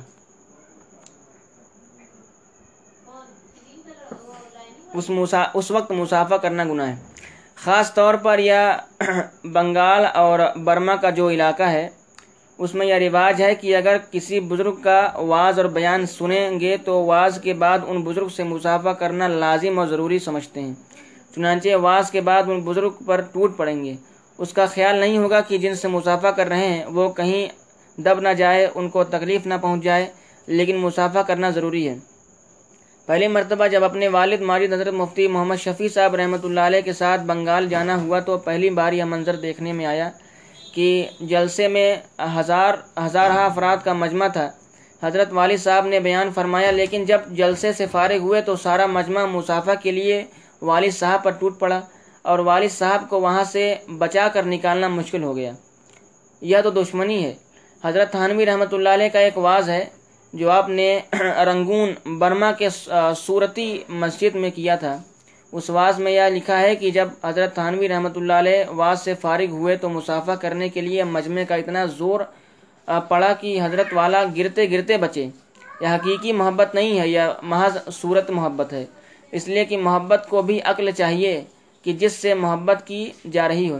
اس 4.97 5.09
مسا 5.09 5.43
اس 5.53 5.71
وقت 5.71 5.91
مسافہ 5.91 6.35
کرنا 6.41 6.63
گناہ 6.63 6.87
ہے۔ 6.87 7.14
خاص 7.55 7.93
طور 7.93 8.13
پر 8.13 8.39
یہ 8.39 8.57
بنگال 9.43 10.05
اور 10.13 10.39
برما 10.55 10.95
کا 10.95 11.09
جو 11.09 11.29
علاقہ 11.29 11.63
ہے، 11.63 11.89
اس 12.57 12.75
میں 12.75 12.87
یہ 12.87 12.93
رواج 12.93 13.41
ہے 13.41 13.55
کہ 13.55 13.75
اگر 13.75 13.97
کسی 14.11 14.39
بزرگ 14.39 14.75
کا 14.75 15.11
واز 15.15 15.59
اور 15.59 15.65
بیان 15.65 16.05
سنیں 16.05 16.59
گے 16.59 16.77
تو 16.77 17.03
واز 17.05 17.39
کے 17.43 17.53
بعد 17.53 17.79
ان 17.87 18.01
بزرگ 18.01 18.27
سے 18.27 18.43
مسافہ 18.43 18.89
کرنا 18.89 19.27
لازم 19.27 19.79
اور 19.79 19.87
ضروری 19.87 20.19
سمجھتے 20.19 20.61
ہیں۔ 20.61 20.73
چنانچہ 21.35 21.75
واز 21.75 22.11
کے 22.11 22.21
بعد 22.21 22.43
ان 22.47 22.59
بزرگ 22.59 22.89
پر 23.05 23.21
ٹوٹ 23.21 23.57
پڑیں 23.57 23.85
گے۔ 23.85 23.95
اس 24.37 24.53
کا 24.53 24.65
خیال 24.65 24.95
نہیں 24.95 25.17
ہوگا 25.17 25.41
کہ 25.41 25.57
جن 25.57 25.75
سے 25.75 25.87
مسافہ 25.87 26.27
کر 26.27 26.47
رہے 26.47 26.67
ہیں، 26.67 26.85
وہ 26.85 27.09
کہیں 27.09 27.47
دب 28.01 28.19
نہ 28.19 28.29
جائے، 28.29 28.67
ان 28.75 28.89
کو 28.89 29.03
تکلیف 29.03 29.45
نہ 29.45 29.53
پہنچ 29.61 29.83
جائے، 29.83 30.05
لیکن 30.47 30.77
مسافہ 30.77 31.19
کرنا 31.19 31.49
ضروری 31.49 31.87
ہے۔ 31.87 31.95
پہلی 33.07 33.27
مرتبہ 33.27 33.67
جب 33.67 33.83
اپنے 33.83 34.07
والد 34.07 34.41
ماجد 34.41 34.73
حضرت 34.73 34.93
مفتی 34.93 35.27
محمد 35.27 35.55
شفیع 35.55 35.87
صاحب 35.93 36.15
رحمۃ 36.15 36.43
اللہ 36.43 36.59
علیہ 36.59 36.81
کے 36.81 36.93
ساتھ 36.93 37.21
بنگال 37.21 37.67
جانا 37.69 37.95
ہوا 38.01 38.19
تو 38.19 38.37
پہلی 38.37 38.69
بار 38.69 38.93
یہ 38.93 39.03
منظر 39.03 39.35
دیکھنے 39.35 39.73
میں 39.73 39.85
آیا 39.85 40.09
کہ 40.73 40.87
جلسے 41.19 41.67
میں 41.67 41.95
ہزار 42.37 42.73
ہزارہ 43.05 43.37
افراد 43.39 43.83
کا 43.83 43.93
مجمع 43.93 44.27
تھا۔ 44.27 44.49
حضرت 45.03 45.33
والد 45.33 45.57
صاحب 45.63 45.85
نے 45.85 45.99
بیان 45.99 46.31
فرمایا، 46.35 46.71
لیکن 46.71 47.05
جب 47.05 47.19
جلسے 47.31 47.73
سے 47.73 47.85
فارغ 47.91 48.17
ہوئے 48.17 48.41
تو 48.41 48.55
سارا 48.55 48.85
مجمع 48.85 49.25
مسافہ 49.25 49.71
کے 49.83 49.91
لیے 49.91 50.23
والد 50.61 50.93
صاحب 50.93 51.23
پر 51.23 51.31
ٹوٹ 51.31 51.59
پڑا 51.59 51.79
اور 52.25 52.39
والد 52.39 52.71
صاحب 52.71 53.09
کو 53.09 53.19
وہاں 53.21 53.43
سے 53.43 53.75
بچا 53.97 54.27
کر 54.33 54.43
نکالنا 54.45 54.87
مشکل 54.87 55.23
ہو 55.23 55.35
گیا۔ 55.35 55.51
یہ 56.41 56.57
تو 56.63 56.69
دشمنی 56.71 57.23
ہے۔ 57.23 57.33
حضرت 57.83 58.11
تھانوی 58.11 58.45
رحمۃ 58.45 58.71
اللہ 58.71 58.89
علیہ 58.89 59.09
کا 59.13 59.19
ایک 59.19 59.37
واز 59.37 59.69
ہے۔ 59.69 59.83
جو 60.37 60.49
آپ 60.51 60.69
نے 60.69 60.87
رنگون 61.47 61.89
برما 62.19 62.51
کے 62.51 62.69
صورتی 63.17 63.67
مسجد 64.01 64.35
میں 64.35 64.49
کیا 64.55 64.75
تھا، 64.75 64.97
اس 65.53 65.69
واز 65.69 65.99
میں 65.99 66.11
یہ 66.11 66.29
لکھا 66.29 66.59
ہے 66.59 66.75
کہ 66.75 66.89
جب 66.91 67.07
حضرت 67.23 67.53
تھانوی 67.53 67.87
رحمۃ 67.89 68.15
اللہ 68.15 68.33
علیہ 68.33 68.63
واز 68.75 69.01
سے 69.03 69.13
فارغ 69.21 69.51
ہوئے 69.51 69.75
تو 69.77 69.89
مسافہ 69.89 70.31
کرنے 70.41 70.69
کے 70.69 70.81
لیے 70.81 71.03
مجمع 71.15 71.43
کا 71.49 71.55
اتنا 71.55 71.85
زور 71.99 72.19
پڑا 73.07 73.31
کہ 73.41 73.59
حضرت 73.61 73.93
والا 73.93 74.23
گرتے 74.37 74.69
گرتے 74.71 74.97
بچے۔ 74.97 75.25
یہ 75.81 75.87
حقیقی 75.87 76.31
محبت 76.31 76.75
نہیں 76.75 76.99
ہے، 76.99 77.07
یہ 77.07 77.21
محض 77.43 77.77
صورت 77.93 78.29
محبت 78.29 78.73
ہے۔ 78.73 78.85
اس 79.33 79.47
لیے 79.47 79.65
کہ 79.65 79.77
محبت 79.77 80.25
کو 80.29 80.41
بھی 80.41 80.59
عقل 80.63 80.91
چاہیے 80.91 81.33
کہ 81.85 81.93
جس 81.93 82.13
سے 82.13 82.33
محبت 82.33 82.85
کی 82.87 83.01
جا 83.31 83.47
رہی 83.47 83.69
ہو۔ 83.69 83.79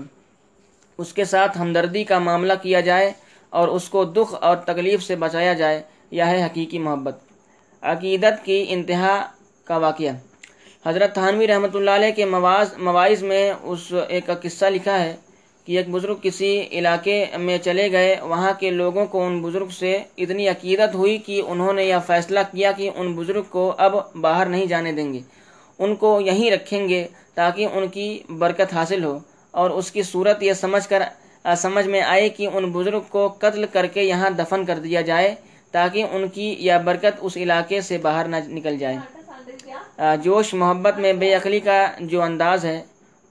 اس 0.99 1.13
کے 1.13 1.23
ساتھ 1.25 1.57
ہمدردی 1.57 2.03
کا 2.03 2.19
معاملہ 2.19 2.53
کیا 2.61 2.79
جائے 2.79 3.11
اور 3.53 3.67
اس 3.67 3.89
کو 3.89 4.03
دکھ 4.17 4.33
اور 4.41 4.55
تکلیف 4.65 5.03
سے 5.03 5.15
بچایا 5.15 5.53
جائے۔ 5.53 5.81
یہ 6.11 6.23
ہے 6.23 6.43
حقیقی 6.45 6.79
محبت۔ 6.79 7.17
عقیدت 7.81 8.45
کی 8.45 8.65
انتہا 8.69 9.25
کا 9.65 9.77
واقعہ۔ 9.77 10.13
حضرت 10.85 11.13
تھانوی 11.13 11.47
رحمۃ 11.47 11.73
اللہ 11.73 11.91
علیہ 11.91 12.11
کے 12.11 12.25
مواز، 12.25 12.77
مواعظ 12.77 13.23
میں 13.23 13.53
اس 13.63 13.93
ایک 14.07 14.29
قصہ 14.41 14.65
لکھا 14.65 14.99
ہے 14.99 15.15
کہ 15.65 15.77
ایک 15.77 15.89
بزرگ 15.89 16.15
کسی 16.21 16.63
علاقے 16.71 17.25
میں 17.37 17.57
چلے 17.57 17.91
گئے، 17.91 18.15
وہاں 18.21 18.51
کے 18.59 18.69
لوگوں 18.71 19.05
کو 19.05 19.25
ان 19.25 19.41
بزرگ 19.41 19.69
سے 19.69 20.03
اتنی 20.17 20.47
عقیدت 20.49 20.95
ہوئی 20.95 21.17
کہ 21.17 21.41
انہوں 21.47 21.73
نے 21.73 21.83
یہ 21.85 21.95
فیصلہ 22.07 22.39
کیا 22.51 22.71
کہ 22.71 22.89
ان 22.95 23.15
بزرگ 23.15 23.43
کو 23.49 23.73
اب 23.77 23.95
باہر 24.21 24.45
نہیں 24.45 24.65
جانے 24.65 24.91
دیں 24.91 25.13
گے۔ 25.13 25.19
ان 25.79 25.95
کو 25.95 26.21
یہیں 26.21 26.51
رکھیں 26.51 26.89
گے 26.89 27.07
تاکہ 27.33 27.67
ان 27.73 27.87
کی 27.87 28.23
برکت 28.29 28.73
حاصل 28.73 29.03
ہو۔ 29.03 29.19
اور 29.51 29.69
اس 29.69 29.91
کی 29.91 30.03
صورت 30.03 30.43
یہ 30.43 30.53
سمجھ 30.53 30.89
کر 30.89 31.01
سمجھ 31.57 31.87
میں 31.87 32.01
آئے 32.01 32.29
کہ 32.29 32.47
ان 32.53 32.71
بزرگ 32.71 33.01
کو 33.09 33.27
قتل 33.39 33.65
کر 33.73 33.85
کے 33.85 34.01
یہاں 34.01 34.29
دفن 34.29 34.65
کر 34.65 34.79
دیا 34.79 35.01
جائے۔ 35.01 35.35
تاکہ 35.75 36.05
ان 36.11 36.27
کی 36.27 36.55
یا 36.59 36.77
برکت 36.77 37.15
اس 37.17 37.37
علاقے 37.37 37.81
سے 37.81 37.97
باہر 37.97 38.25
نہ 38.25 38.35
نکل 38.47 38.77
جائے۔ 38.77 38.97
جوش 40.23 40.53
محبت 40.53 40.97
میں 40.97 41.13
بے 41.13 41.33
عقلی 41.35 41.59
کا 41.59 41.79
جو 42.11 42.21
انداز 42.21 42.65
ہے، 42.65 42.81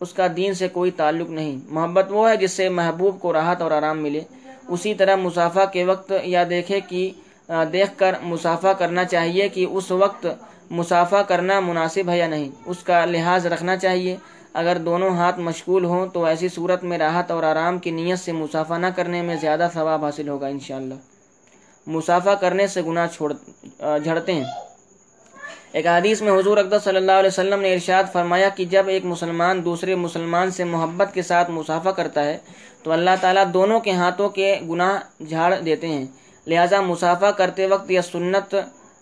اس 0.01 0.13
کا 0.13 0.27
دین 0.37 0.55
سے 0.55 0.69
کوئی 0.69 0.91
تعلق 0.91 1.31
نہیں۔ 1.31 1.57
محبت 1.69 2.07
وہ 2.11 2.29
ہے 2.31 2.37
جس 2.37 2.53
سے 2.53 2.69
محبوب 2.69 3.21
کو 3.21 3.33
راحت 3.33 3.63
اور 3.63 3.71
آرام 3.71 3.99
ملے۔ 4.03 4.21
اسی 4.69 4.95
طرح 4.95 5.17
مسافہ 5.17 5.65
کے 5.73 5.85
وقت 5.85 6.13
یا 6.25 6.43
دیکھے 6.51 6.81
کہ 6.81 7.11
دیکھ 7.73 7.93
کر 7.97 8.13
مسافہ 8.23 8.73
کرنا 8.79 9.05
چاہیے 9.05 9.49
کہ 9.49 9.67
اس 9.71 9.91
وقت 9.91 10.27
مسافہ 10.71 11.21
کرنا 11.29 11.61
مناسب 11.61 12.09
ہے 12.09 12.19
یا 12.19 12.27
نہیں۔ 12.27 12.49
اس 12.67 12.79
کا 12.79 13.05
لحاظ 13.05 13.47
رکھنا 13.47 13.77
چاہیے۔ 13.77 14.17
اگر 14.55 14.77
دونوں 14.79 15.11
ہاتھ 15.11 15.39
مشغول 15.41 15.85
ہوں 15.85 16.07
تو 16.07 16.25
ایسی 16.25 16.49
صورت 16.49 16.85
میں 16.85 16.99
راحت 16.99 17.31
اور 17.31 17.43
آرام 17.43 17.79
کی 17.79 17.91
نیت 17.91 18.19
سے 18.19 18.33
مسافہ 18.33 18.75
نہ 18.75 18.87
کرنے 18.97 19.23
میں 19.23 19.37
زیادہ 19.37 19.69
ثواب 19.75 20.05
حاصل 20.05 20.29
ہوگا 20.29 20.47
انشاءاللہ۔ 20.47 20.99
مسافہ 21.87 22.31
کرنے 22.31 22.67
سے 22.67 22.83
گناہ 22.83 23.07
چھوڑ 23.07 23.33
جھڑتے 24.05 24.33
ہیں۔ 24.33 24.45
ایک 25.73 25.87
حدیث 25.87 26.23
میں 26.23 26.33
حضور 26.33 26.57
اقدس 26.57 26.85
صلی 26.85 26.97
اللہ 26.97 27.13
علیہ 27.13 27.29
وسلم 27.29 27.61
نے 27.61 27.75
ارشاد 27.75 28.05
فرمایا 28.13 28.49
کہ 28.49 28.65
جب 28.65 28.89
ایک 28.89 29.05
مسلمان 29.05 29.65
دوسرے 29.65 29.95
مسلمان 29.95 30.51
سے 30.51 30.65
محبت 30.65 31.15
کے 31.15 31.23
ساتھ 31.23 31.51
مسافہ 31.51 31.89
کرتا 31.89 32.25
ہے، 32.25 32.39
تو 32.83 32.93
اللہ 32.93 33.11
تعالیٰ 33.21 33.45
دونوں 33.55 33.81
کے 33.81 33.91
ہاتھوں 33.91 34.29
کے 34.29 34.61
گناہ 34.69 35.25
جھاڑ 35.29 35.55
دیتے 35.61 35.89
ہیں۔ 35.89 36.05
لہٰذا 36.47 36.81
مسافہ 36.81 37.27
کرتے 37.27 37.67
وقت 37.67 37.91
یہ 37.91 38.01
سنت 38.01 38.55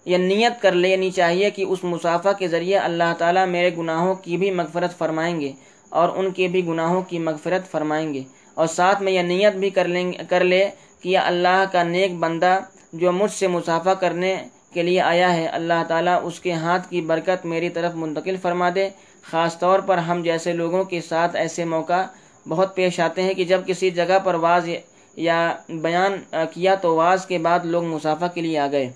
یا 0.05 0.19
نیت 0.19 0.63
کر 0.63 0.73
لینی 0.73 1.11
چاہیے 1.11 1.51
کہ 1.51 1.65
اس 1.69 1.85
مسافہ 1.85 2.29
کے 2.39 2.49
ذریعے 2.49 2.79
اللہ 2.79 3.15
تعالیٰ 3.19 3.47
میرے 3.47 3.71
گناہوں 3.79 4.15
کی 4.15 4.37
بھی 4.37 4.51
مغفرت 4.51 4.99
فرمائیں 4.99 5.41
گے 5.41 5.53
اور 5.89 6.09
ان 6.09 6.31
کے 6.31 6.49
بھی 6.49 6.67
گناہوں 6.67 7.03
کی 7.03 7.19
مغفرت 7.19 7.71
فرمائیں 7.71 8.15
گے۔ 8.15 8.23
اور 8.55 8.67
ساتھ 8.67 9.03
میں 9.03 9.13
یہ 9.13 9.23
نیت 9.23 9.55
بھی 9.55 9.71
کر 9.71 9.89
لیں 9.89 10.13
کر 10.29 10.45
لے 10.45 10.71
کہ 11.03 11.17
اللہ 11.19 11.65
کا 11.73 11.83
نیک 11.83 12.15
بندہ 12.19 12.59
جو 12.93 13.13
مجھ 13.13 13.31
سے 13.33 13.47
مسافہ 13.49 13.91
کرنے 14.01 14.37
کے 14.75 14.83
لیے 14.83 15.01
آیا 15.01 15.33
ہے، 15.37 15.47
اللہ 15.49 15.83
تعالیٰ 15.89 16.19
اس 16.23 16.41
کے 16.41 16.53
ہاتھ 16.53 16.89
کی 16.91 17.01
برکت 17.01 17.45
میری 17.47 17.69
طرف 17.69 17.95
منتقل 17.95 18.37
فرما 18.43 18.69
دے۔ 18.75 18.89
خاص 19.31 19.59
طور 19.59 19.79
پر 19.87 19.99
ہم 19.99 20.23
جیسے 20.23 20.53
لوگوں 20.53 20.83
کے 20.85 21.01
ساتھ 21.01 21.37
ایسے 21.37 21.65
موقع 21.65 22.03
بہت 22.47 22.75
پیش 22.75 22.99
آتے 23.01 23.23
ہیں 23.23 23.35
کہ 23.35 23.45
جب 23.45 23.61
کسی 23.67 23.91
جگہ 23.91 24.19
پر 24.25 24.35
واض 24.45 24.69
یا 25.17 25.39
بیان 25.83 26.17
کیا 26.53 26.75
تو 26.75 26.95
واز 26.97 27.27
کے 27.27 27.39
بعد 27.39 27.65
لوگ 27.65 27.85
مسافہ 27.85 28.27
کے 28.35 28.41
لیے 28.41 28.59
آ 28.59 28.67
گئے۔ 28.73 28.89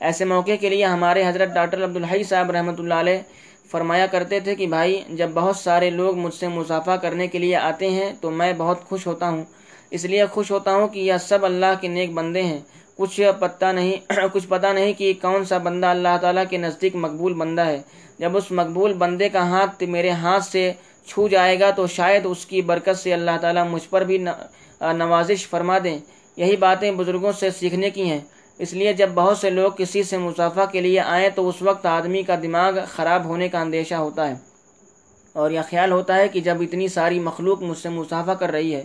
ایسے 0.00 0.24
موقع 0.24 0.56
کے 0.60 0.68
لیے 0.68 0.84
ہمارے 0.84 1.26
حضرت 1.26 1.54
ڈاکٹر 1.54 1.84
عبدالحی 1.84 2.22
صاحب 2.24 2.50
رحمۃ 2.50 2.78
اللہ 2.78 2.94
علیہ 2.94 3.18
فرمایا 3.70 4.06
کرتے 4.06 4.40
تھے 4.40 4.54
کہ 4.54 4.66
بھائی، 4.66 5.00
جب 5.10 5.30
بہت 5.34 5.56
سارے 5.56 5.90
لوگ 5.90 6.16
مجھ 6.16 6.34
سے 6.34 6.48
مسافہ 6.48 6.96
کرنے 7.02 7.26
کے 7.26 7.38
لیے 7.38 7.56
آتے 7.56 7.90
ہیں 7.90 8.12
تو 8.20 8.30
میں 8.30 8.52
بہت 8.56 8.84
خوش 8.84 9.06
ہوتا 9.06 9.28
ہوں۔ 9.28 9.44
اس 9.90 10.04
لیے 10.04 10.26
خوش 10.26 10.50
ہوتا 10.50 10.74
ہوں 10.74 10.88
کہ 10.88 11.00
یہ 11.00 11.12
سب 11.20 11.44
اللہ 11.44 11.66
کے 11.80 11.88
نیک 11.88 12.12
بندے 12.12 12.42
ہیں۔ 12.42 12.60
کچھ 12.96 13.20
پتہ 13.40 13.64
نہیں، 13.64 14.12
کچھ 14.32 14.46
پتہ 14.48 14.66
نہیں 14.66 14.92
کہ 14.92 15.12
کون 15.22 15.44
سا 15.44 15.58
بندہ 15.58 15.86
اللہ 15.86 16.16
تعالیٰ 16.20 16.44
کے 16.50 16.56
نزدیک 16.56 16.96
مقبول 16.96 17.34
بندہ 17.34 17.66
ہے۔ 17.66 17.82
جب 18.18 18.36
اس 18.36 18.50
مقبول 18.50 18.92
بندے 18.92 19.28
کا 19.28 19.48
ہاتھ 19.48 19.82
میرے 19.82 20.10
ہاتھ 20.10 20.44
سے 20.44 20.72
چھو 21.06 21.28
جائے 21.28 21.60
گا 21.60 21.70
تو 21.70 21.86
شاید 21.86 22.26
اس 22.26 22.46
کی 22.46 22.62
برکت 22.62 22.98
سے 22.98 23.14
اللہ 23.14 23.30
تعالیٰ 23.40 23.68
مجھ 23.68 23.88
پر 23.90 24.04
بھی 24.04 24.18
نوازش 24.80 25.48
فرما 25.48 25.78
دیں۔ 25.84 25.98
یہی 26.36 26.56
باتیں 26.56 26.90
بزرگوں 26.90 27.32
سے 27.32 27.50
سیکھنے 27.50 27.90
کی 27.90 28.10
ہیں۔ 28.10 28.20
اس 28.58 28.72
لیے 28.72 28.92
جب 28.92 29.10
بہت 29.14 29.38
سے 29.38 29.50
لوگ 29.50 29.72
کسی 29.72 30.02
سے 30.02 30.18
مسافہ 30.18 30.60
کے 30.72 30.80
لیے 30.80 31.00
آئیں 31.00 31.28
تو 31.34 31.48
اس 31.48 31.54
وقت 31.60 31.86
آدمی 31.86 32.22
کا 32.22 32.34
دماغ 32.42 32.72
خراب 32.88 33.24
ہونے 33.24 33.48
کا 33.48 33.60
اندیشہ 33.60 33.94
ہوتا 33.94 34.28
ہے۔ 34.28 34.34
اور 35.32 35.50
یہ 35.50 35.60
خیال 35.70 35.92
ہوتا 35.92 36.16
ہے 36.16 36.28
کہ 36.28 36.40
جب 36.40 36.56
اتنی 36.60 36.88
ساری 36.88 37.18
مخلوق 37.18 37.62
مجھ 37.62 37.78
سے 37.78 37.88
مسافہ 37.88 38.30
کر 38.30 38.50
رہی 38.50 38.74
ہے 38.74 38.84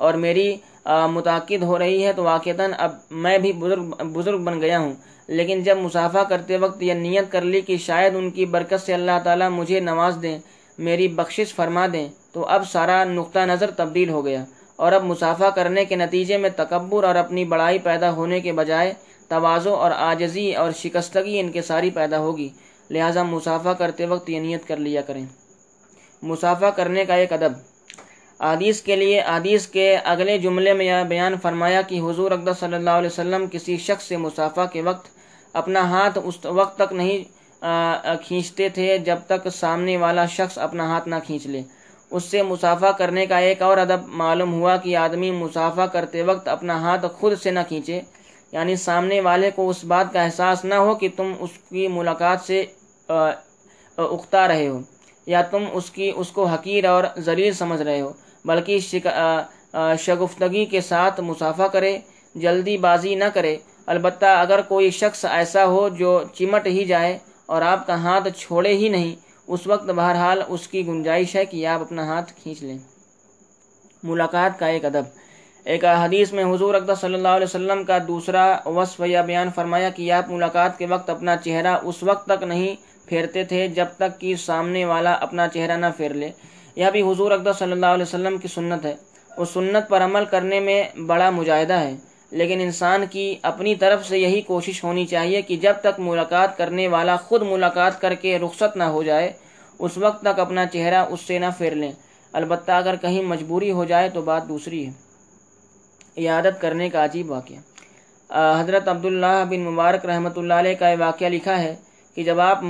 اور 0.00 0.14
میری 0.14 0.56
متعقد 0.86 1.62
ہو 1.62 1.78
رہی 1.78 2.04
ہے 2.06 2.12
تو 2.12 2.22
واقعتاً 2.22 2.72
اب 2.78 2.92
میں 3.10 3.38
بھی 3.38 3.52
بزرگ 3.52 3.82
بزرگ 4.12 4.38
بن 4.38 4.60
گیا 4.60 4.78
ہوں۔ 4.78 4.92
لیکن 5.28 5.62
جب 5.62 5.78
مسافہ 5.78 6.18
کرتے 6.28 6.56
وقت 6.56 6.82
یہ 6.82 6.94
نیت 6.94 7.32
کر 7.32 7.42
لی 7.42 7.60
کہ 7.60 7.76
شاید 7.76 8.16
ان 8.16 8.30
کی 8.30 8.44
برکت 8.46 8.80
سے 8.86 8.94
اللہ 8.94 9.18
تعالیٰ 9.24 9.50
مجھے 9.50 9.80
نواز 9.80 10.18
دیں، 10.22 10.38
میری 10.78 11.08
بخشش 11.08 11.54
فرما 11.54 11.86
دیں، 11.92 12.08
تو 12.32 12.46
اب 12.46 12.70
سارا 12.70 13.04
نقطہ 13.04 13.38
نظر 13.38 13.70
تبدیل 13.70 14.10
ہو 14.10 14.24
گیا۔ 14.24 14.44
اور 14.76 14.92
اب 14.92 15.04
مسافہ 15.04 15.44
کرنے 15.44 15.84
کے 15.84 15.96
نتیجے 15.96 16.36
میں 16.36 16.50
تکبر 16.56 17.04
اور 17.04 17.14
اپنی 17.14 17.44
بڑائی 17.44 17.78
پیدا 17.78 18.10
ہونے 18.12 18.40
کے 18.40 18.52
بجائے 18.52 18.94
توازو 19.28 19.74
اور 19.74 19.90
آجزی 19.90 20.54
اور 20.54 20.70
شکستگی 20.72 21.40
ان 21.40 21.52
کے 21.52 21.62
ساری 21.62 21.90
پیدا 21.90 22.18
ہوگی۔ 22.18 22.48
لہٰذا 22.90 23.22
مسافہ 23.22 23.68
کرتے 23.68 24.06
وقت 24.06 24.30
یہ 24.30 24.40
نیت 24.40 24.68
کر 24.68 24.76
لیا 24.76 25.00
کریں۔ 25.00 25.26
مسافہ 26.22 26.66
کرنے 26.66 27.04
کا 27.04 27.14
ایک 27.14 27.32
ادب۔ 27.32 27.69
عادیث 28.40 28.80
کے 28.82 28.96
لیے 28.96 29.20
عادیث 29.20 29.66
کے 29.66 29.96
اگلے 30.04 30.38
جملے 30.38 30.72
میں 30.72 30.86
یہ 30.86 31.02
بیان 31.08 31.34
فرمایا 31.42 31.82
کہ 31.82 32.00
حضور 32.00 32.30
اقدس 32.30 32.58
صلی 32.60 32.74
اللہ 32.74 32.90
علیہ 32.90 33.10
وسلم 33.12 33.44
کسی 33.52 33.76
شخص 33.76 34.04
سے 34.04 34.16
مسافہ 34.16 34.60
کے 34.72 34.82
وقت 34.82 35.08
اپنا 35.54 35.88
ہاتھ 35.90 36.18
اس 36.24 36.46
وقت 36.46 36.76
تک 36.78 36.92
نہیں 36.92 37.18
کھینچتے 38.26 38.68
تھے 38.68 38.98
جب 38.98 39.16
تک 39.26 39.48
سامنے 39.52 39.96
والا 39.96 40.26
شخص 40.26 40.58
اپنا 40.58 40.88
ہاتھ 40.88 41.08
نہ 41.08 41.14
کھینچ 41.26 41.46
لے۔ 41.46 41.62
اس 42.10 42.24
سے 42.24 42.42
مسافہ 42.42 42.90
کرنے 42.98 43.26
کا 43.26 43.38
ایک 43.38 43.62
اور 43.62 43.78
ادب 43.78 44.06
معلوم 44.20 44.52
ہوا 44.52 44.76
کہ 44.76 44.96
آدمی 44.96 45.30
مسافہ 45.30 45.86
کرتے 45.92 46.22
وقت 46.22 46.48
اپنا 46.48 46.80
ہاتھ 46.80 47.06
خود 47.18 47.32
سے 47.42 47.50
نہ 47.50 47.60
کھینچے۔ 47.68 48.00
یعنی 48.52 48.76
سامنے 48.76 49.20
والے 49.20 49.50
کو 49.54 49.68
اس 49.70 49.84
بات 49.84 50.12
کا 50.12 50.22
احساس 50.22 50.64
نہ 50.64 50.74
ہو 50.74 50.94
کہ 50.94 51.08
تم 51.16 51.32
اس 51.40 51.50
کی 51.68 51.86
ملاقات 51.88 52.40
سے 52.46 52.64
اکتا 53.08 54.46
رہے 54.48 54.66
ہو، 54.68 54.80
یا 55.26 55.42
تم 55.50 55.64
اس 55.72 55.90
کی، 55.90 56.10
اس 56.16 56.28
کو 56.28 56.44
حقیر 56.46 56.84
اور 56.84 57.04
ذلیل 57.18 57.52
سمجھ 57.52 57.82
رہے 57.82 58.00
ہو۔ 58.00 58.12
بلکہ 58.44 58.78
شگفتگی 59.98 60.64
کے 60.64 60.80
ساتھ 60.80 61.20
مسافہ 61.20 61.62
کرے، 61.62 61.98
جلدی 62.34 62.76
بازی 62.78 63.14
نہ 63.14 63.24
کرے۔ 63.34 63.56
البتہ 63.86 64.26
اگر 64.26 64.60
کوئی 64.60 64.90
شخص 64.90 65.24
ایسا 65.30 65.64
ہو 65.64 65.88
جو 65.88 66.20
چمٹ 66.34 66.66
ہی 66.66 66.84
جائے 66.84 67.18
اور 67.46 67.62
آپ 67.62 67.86
کا 67.86 67.94
ہاتھ 68.02 68.28
چھوڑے 68.36 68.72
ہی 68.76 68.88
نہیں، 68.88 69.14
اس 69.48 69.66
وقت 69.66 69.90
بہرحال 69.90 70.42
اس 70.48 70.68
کی 70.68 70.86
گنجائش 70.86 71.34
ہے 71.36 71.44
کہ 71.44 71.66
آپ 71.66 71.80
اپنا 71.80 72.06
ہاتھ 72.06 72.32
کھینچ 72.42 72.62
لیں۔ 72.62 72.78
ملاقات 74.02 74.58
کا 74.58 74.66
ایک 74.66 74.84
ادب۔ 74.84 75.04
ایک 75.66 75.84
حدیث 75.84 76.32
میں 76.32 76.44
حضور 76.44 76.74
اقدس 76.74 77.00
صلی 77.00 77.14
اللہ 77.14 77.28
علیہ 77.28 77.44
وسلم 77.44 77.84
کا 77.84 77.98
دوسرا 78.08 78.44
وصف 78.66 79.00
یا 79.06 79.22
بیان 79.22 79.48
فرمایا 79.54 79.88
کہ 79.88 80.12
آپ 80.12 80.30
ملاقات 80.30 80.78
کے 80.78 80.86
وقت 80.86 81.10
اپنا 81.10 81.36
چہرہ 81.36 81.76
اس 81.82 82.02
وقت 82.02 82.26
تک 82.26 82.42
نہیں 82.42 82.74
پھیرتے 83.08 83.44
تھے 83.44 83.66
جب 83.68 83.86
تک 83.96 84.20
کہ 84.20 84.34
سامنے 84.36 84.84
والا 84.84 85.12
اپنا 85.12 85.48
چہرہ 85.48 85.76
نہ 85.76 85.86
پھیر 85.96 86.14
لے۔ 86.14 86.30
یہ 86.76 86.86
بھی 86.92 87.02
حضور 87.02 87.30
اقدس 87.30 87.58
صلی 87.58 87.72
اللہ 87.72 87.86
علیہ 87.86 88.02
وسلم 88.02 88.38
کی 88.38 88.48
سنت 88.48 88.86
ہے۔ 88.86 88.94
اس 89.36 89.50
سنت 89.50 89.88
پر 89.88 90.02
عمل 90.02 90.24
کرنے 90.24 90.60
میں 90.60 91.00
بڑا 91.06 91.30
مجاہدہ 91.30 91.72
ہے۔ 91.72 91.94
لیکن 92.30 92.60
انسان 92.60 93.04
کی 93.10 93.36
اپنی 93.42 93.74
طرف 93.74 94.06
سے 94.06 94.18
یہی 94.18 94.40
کوشش 94.40 94.84
ہونی 94.84 95.06
چاہیے 95.06 95.42
کہ 95.42 95.56
جب 95.56 95.74
تک 95.80 96.00
ملاقات 96.00 96.58
کرنے 96.58 96.88
والا 96.88 97.16
خود 97.16 97.42
ملاقات 97.42 98.00
کر 98.00 98.14
کے 98.14 98.38
رخصت 98.38 98.76
نہ 98.76 98.84
ہو 98.84 99.02
جائے، 99.02 99.32
اس 99.78 99.98
وقت 99.98 100.22
تک 100.22 100.38
اپنا 100.38 100.66
چہرہ 100.66 101.06
اس 101.10 101.20
سے 101.20 101.38
نہ 101.38 101.46
پھیر 101.58 101.72
لیں۔ 101.72 101.92
البتہ 102.32 102.72
اگر 102.72 102.96
کہیں 102.96 103.22
مجبوری 103.22 103.70
ہو 103.70 103.84
جائے 103.84 104.08
تو 104.08 104.22
بات 104.22 104.48
دوسری 104.48 104.86
ہے۔ 104.86 104.90
عیادت 106.18 106.60
کرنے 106.60 106.88
کا 106.88 107.04
عجیب 107.04 107.30
واقعہ۔ 107.30 107.60
حضرت 108.60 108.88
عبداللہ 108.88 109.44
بن 109.50 109.60
مبارک 109.60 110.06
رحمۃ 110.06 110.36
اللہ 110.36 110.54
علیہ 110.54 110.74
کا 110.74 110.88
یہ 110.88 110.96
واقعہ 110.98 111.26
لکھا 111.26 111.62
ہے 111.62 111.76
کہ 112.16 112.22
جب 112.22 112.40
آپ 112.40 112.62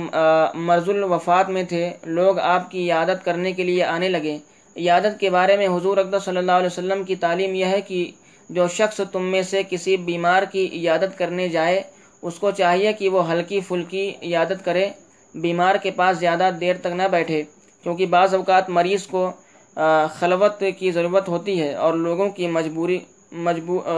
مرض 0.53 0.89
الوفات 0.89 1.49
میں 1.49 1.63
تھے، 1.63 1.89
لوگ 2.07 2.39
آپ 2.39 2.69
کی 2.71 2.91
عیادت 2.91 3.23
کرنے 3.25 3.51
کے 3.51 3.63
لیے 3.63 3.83
آنے 3.83 4.09
لگے۔ 4.09 4.37
عیادت 4.75 5.19
کے 5.19 5.29
بارے 5.29 5.57
میں 5.57 5.67
حضور 5.67 5.97
اقدس 5.97 6.23
صلی 6.25 6.37
اللہ 6.37 6.51
علیہ 6.51 6.67
وسلم 6.67 7.03
کی 7.03 7.15
تعلیم 7.15 7.53
یہ 7.55 7.65
ہے 7.65 7.81
کہ 7.81 8.11
جو 8.49 8.67
شخص 8.67 9.01
تم 9.11 9.25
میں 9.31 9.41
سے 9.41 9.61
کسی 9.69 9.97
بیمار 9.97 10.43
کی 10.43 10.67
عیادت 10.73 11.17
کرنے 11.17 11.47
جائے، 11.49 11.81
اس 12.21 12.39
کو 12.39 12.51
چاہیے 12.51 12.93
کہ 12.93 13.09
وہ 13.09 13.31
ہلکی 13.31 13.59
پھلکی 13.67 14.11
عیادت 14.21 14.65
کرے، 14.65 14.87
بیمار 15.35 15.75
کے 15.75 15.91
پاس 15.91 16.17
زیادہ 16.17 16.49
دیر 16.61 16.75
تک 16.81 16.93
نہ 16.95 17.07
بیٹھے۔ 17.11 17.43
کیونکہ 17.83 18.05
بعض 18.05 18.33
اوقات 18.35 18.69
مریض 18.69 19.05
کو 19.07 19.31
خلوت 20.19 20.63
کی 20.79 20.91
ضرورت 20.91 21.29
ہوتی 21.29 21.59
ہے 21.61 21.73
اور 21.75 21.93
لوگوں 21.93 22.29
کی 22.29 22.47
مجبوری 22.47 22.99
مجبور 23.31 23.89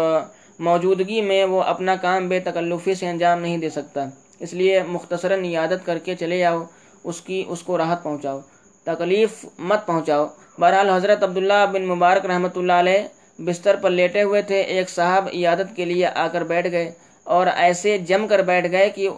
موجودگی 0.60 1.22
میں 1.22 1.44
وہ 1.44 1.62
اپنا 1.64 1.96
کام 1.96 2.28
بے 2.30 2.40
تکلفی 2.40 2.94
سے 2.94 3.08
انجام 3.10 3.42
نہیں 3.42 3.58
دے 3.58 3.70
سکتا۔ 3.70 4.06
اس 4.40 4.54
لیے 4.54 4.84
مختصراً 4.84 5.44
عیادت 5.46 5.86
کر 5.86 5.98
کے 5.98 6.16
چلے 6.16 6.40
جاؤ، 6.40 6.64
اس 7.04 7.22
کی، 7.22 7.44
اس 7.48 7.62
کو 7.62 7.78
راحت 7.78 8.04
پہنچاؤ۔ 8.04 8.40
تکلیف 8.84 9.46
مت 9.60 9.86
پہنچاؤ۔ 9.86 10.28
بہرحال 10.60 10.90
حضرت 10.90 11.24
عبداللہ 11.24 11.66
بن 11.72 11.86
مبارک 11.86 12.26
رحمۃ 12.26 12.56
اللہ 12.56 12.74
علیہ 12.74 13.08
بستر 13.40 13.76
پر 13.76 13.90
لیٹے 13.90 14.24
ہوئے 14.24 14.42
تھے۔ 14.42 14.62
ایک 14.62 14.90
صاحب 14.90 15.28
عیادت 15.34 15.76
کے 15.76 15.86
لیے 15.86 16.06
آ 16.06 16.28
کر 16.28 16.44
بیٹھ 16.44 16.68
گئے 16.72 16.92
اور 17.24 17.48
ایسے 17.48 17.98
جم 17.98 18.28
کر 18.28 18.40
بیٹھ 18.40 18.72
گئے 18.72 18.90
کہ 18.90 19.10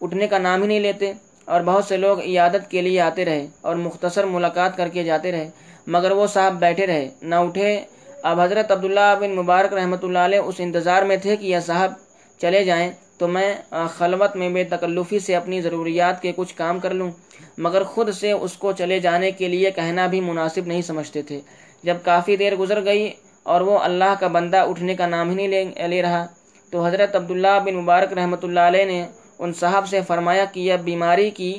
اٹھنے 0.00 0.26
کا 0.26 0.38
نام 0.38 0.62
ہی 0.62 0.66
نہیں 0.68 0.80
لیتے 0.80 1.12
اور 1.44 1.60
بہت 1.60 1.84
سے 1.84 1.96
لوگ 1.96 2.20
عیادت 2.20 2.70
کے 2.70 2.82
لیے 2.82 3.00
آتے 3.00 3.24
رہے 3.24 3.46
اور 3.60 3.76
مختصر 3.76 4.24
ملاقات 4.24 4.76
کر 4.76 4.88
کے 4.88 5.04
جاتے 5.04 5.32
رہے۔ 5.32 5.50
مگر 5.86 6.10
وہ 6.10 6.26
صاحب 6.26 6.54
بیٹھے 6.58 6.86
رہے، 6.86 7.08
نہ 7.22 7.34
اٹھے۔ 7.34 7.80
اب 8.22 8.40
حضرت 8.40 8.70
عبداللہ 8.70 9.14
بن 9.20 9.30
مبارک 9.30 9.72
رحمۃ 9.72 10.02
اللہ 10.02 10.18
علیہ 10.18 10.38
اس 10.38 10.54
انتظار 10.58 11.02
میں 11.02 11.16
تھے 11.16 11.36
کہ 11.36 11.46
یہ 11.46 11.58
صاحب 11.60 11.92
چلے 12.40 12.64
جائیں۔ 12.64 12.92
تو 13.20 13.28
میں 13.28 13.54
خلوت 13.96 14.36
میں 14.36 14.48
بے 14.50 14.64
تکلفی 14.64 15.18
سے 15.18 15.36
اپنی 15.36 15.60
ضروریات 15.60 16.22
کے 16.22 16.32
کچھ 16.36 16.54
کام 16.56 16.78
کر 16.80 16.94
لوں۔ 16.94 17.10
مگر 17.58 17.82
خود 17.84 18.10
سے 18.14 18.32
اس 18.32 18.56
کو 18.56 18.72
چلے 18.72 18.98
جانے 19.00 19.30
کے 19.30 19.48
لیے 19.48 19.70
کہنا 19.70 20.06
بھی 20.06 20.20
مناسب 20.20 20.66
نہیں 20.66 20.82
سمجھتے 20.82 21.22
تھے۔ 21.22 21.40
جب 21.84 21.96
کافی 22.04 22.36
دیر 22.36 22.56
گزر 22.56 22.84
گئی 22.84 23.10
اور 23.42 23.60
وہ 23.60 23.78
اللہ 23.78 24.14
کا 24.20 24.26
بندہ 24.28 24.60
اٹھنے 24.68 24.94
کا 24.94 25.06
نام 25.06 25.30
ہی 25.30 25.46
نہیں 25.46 25.88
لے 25.88 26.02
رہا، 26.02 26.26
تو 26.72 26.84
حضرت 26.86 27.16
عبداللہ 27.16 27.58
بن 27.64 27.74
مبارک 27.74 28.12
رحمۃ 28.12 28.42
اللہ 28.42 28.60
علیہ 28.60 28.84
نے 28.84 29.04
ان 29.38 29.52
صاحب 29.52 29.86
سے 29.88 30.00
فرمایا 30.06 30.44
کہ 30.44 30.60
یہ 30.60 30.76
بیماری 30.84 31.30
کی 31.30 31.52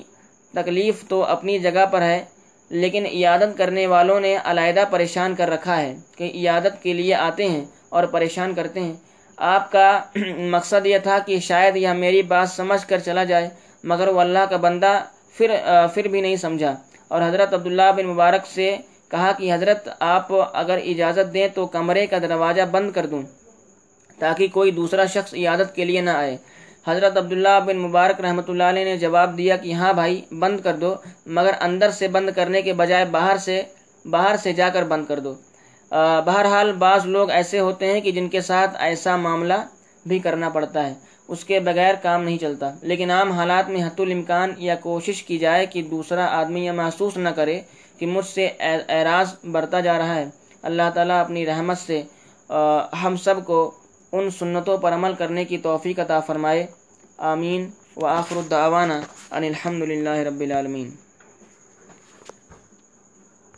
تکلیف 0.53 1.03
تو 1.07 1.23
اپنی 1.25 1.57
جگہ 1.59 1.85
پر 1.91 2.01
ہے، 2.01 2.23
لیکن 2.71 3.05
عیادت 3.05 3.57
کرنے 3.57 3.87
والوں 3.87 4.19
نے 4.19 4.35
علیحدہ 4.43 4.83
پریشان 4.91 5.35
کر 5.35 5.49
رکھا 5.49 5.81
ہے 5.81 5.93
کہ 6.17 6.31
عیادت 6.33 6.81
کے 6.83 6.93
لیے 6.93 7.13
آتے 7.15 7.49
ہیں 7.49 7.65
اور 7.89 8.03
پریشان 8.11 8.53
کرتے 8.53 8.79
ہیں۔ 8.79 8.93
آپ 9.37 9.71
کا 9.71 9.99
مقصد 10.51 10.85
یہ 10.85 10.97
تھا 11.03 11.17
کہ 11.25 11.39
شاید 11.39 11.75
یہ 11.75 11.93
میری 11.93 12.21
بات 12.23 12.49
سمجھ 12.49 12.85
کر 12.87 12.99
چلا 12.99 13.23
جائے، 13.23 13.49
مگر 13.83 14.07
وہ 14.07 14.19
اللہ 14.21 14.45
کا 14.49 14.57
بندہ 14.57 14.99
پھر 15.37 15.55
پھر 15.93 16.07
بھی 16.07 16.21
نہیں 16.21 16.35
سمجھا۔ 16.35 16.73
اور 17.07 17.21
حضرت 17.21 17.53
عبداللہ 17.53 17.91
بن 17.95 18.05
مبارک 18.07 18.45
سے 18.47 18.75
کہا 19.11 19.31
کہ 19.37 19.53
حضرت، 19.53 19.89
آپ 19.99 20.33
اگر 20.33 20.77
اجازت 20.83 21.33
دیں 21.33 21.47
تو 21.55 21.65
کمرے 21.67 22.05
کا 22.05 22.17
دروازہ 22.21 22.61
بند 22.71 22.91
کر 22.91 23.05
دوں، 23.05 23.21
تاکہ 24.19 24.47
کوئی 24.47 24.71
دوسرا 24.71 25.05
شخص 25.05 25.33
عیادت 25.33 25.75
کے 25.75 25.85
لیے 25.85 26.01
نہ 26.01 26.09
آئے۔ 26.09 26.35
حضرت 26.87 27.17
عبداللہ 27.17 27.59
بن 27.65 27.77
مبارک 27.77 28.21
رحمۃ 28.21 28.47
اللہ 28.47 28.63
علیہ 28.63 28.85
نے 28.85 28.97
جواب 28.97 29.37
دیا 29.37 29.55
کہ 29.57 29.73
ہاں 29.73 29.93
بھائی، 29.93 30.21
بند 30.39 30.59
کر 30.59 30.75
دو، 30.75 30.93
مگر 31.27 31.53
اندر 31.59 31.91
سے 31.91 32.07
بند 32.07 32.29
کرنے 32.35 32.61
کے 32.61 32.73
بجائے 32.73 33.05
باہر 33.11 33.37
سے 33.37 33.61
باہر 34.05 34.35
سے 34.43 34.53
جا 34.53 34.69
کر 34.69 34.83
بند 34.83 35.05
کر 35.05 35.19
دو۔ 35.19 35.33
بہرحال 35.91 36.71
بعض 36.71 37.05
لوگ 37.05 37.29
ایسے 37.29 37.59
ہوتے 37.59 37.91
ہیں 37.91 38.01
کہ 38.01 38.11
جن 38.11 38.29
کے 38.29 38.41
ساتھ 38.41 38.75
ایسا 38.79 39.15
معاملہ 39.15 39.53
بھی 40.05 40.19
کرنا 40.19 40.49
پڑتا 40.49 40.87
ہے۔ 40.87 40.93
اس 41.27 41.45
کے 41.45 41.59
بغیر 41.59 41.95
کام 41.95 42.23
نہیں 42.23 42.37
چلتا۔ 42.37 42.71
لیکن 42.81 43.11
عام 43.11 43.31
حالات 43.31 43.69
میں 43.69 43.83
حت 43.83 44.01
الامکان 44.01 44.53
یا 44.57 44.75
کوشش 44.75 45.23
کی 45.23 45.37
جائے 45.37 45.65
کہ 45.65 45.81
دوسرا 45.81 46.25
آدمی 46.25 46.65
یہ 46.65 46.71
محسوس 46.71 47.17
نہ 47.17 47.29
کرے 47.29 47.61
کہ 47.97 48.05
مجھ 48.05 48.25
سے 48.25 48.49
اعراض 48.89 49.35
بڑھتا 49.51 49.79
جا 49.79 49.97
رہا 49.97 50.15
ہے۔ 50.15 50.29
اللہ 50.61 50.89
تعالیٰ 50.93 51.19
اپنی 51.21 51.45
رحمت 51.45 51.77
سے 51.77 52.01
ہم 53.03 53.15
سب 53.23 53.45
کو 53.45 53.71
ان 54.11 54.29
سنتوں 54.29 54.77
پر 54.77 54.93
عمل 54.93 55.13
کرنے 55.13 55.45
کی 55.45 55.57
توفیق 55.57 55.99
عطا 55.99 56.19
فرمائے۔ 56.19 56.65
آمین۔ 57.17 57.69
و 57.97 58.05
آخر 58.05 58.37
الدعوانا 58.37 59.01
ان 59.31 59.43
الحمد 59.43 59.83
للہ 59.83 60.09
رب 60.09 60.39
العالمین۔ 60.39 60.89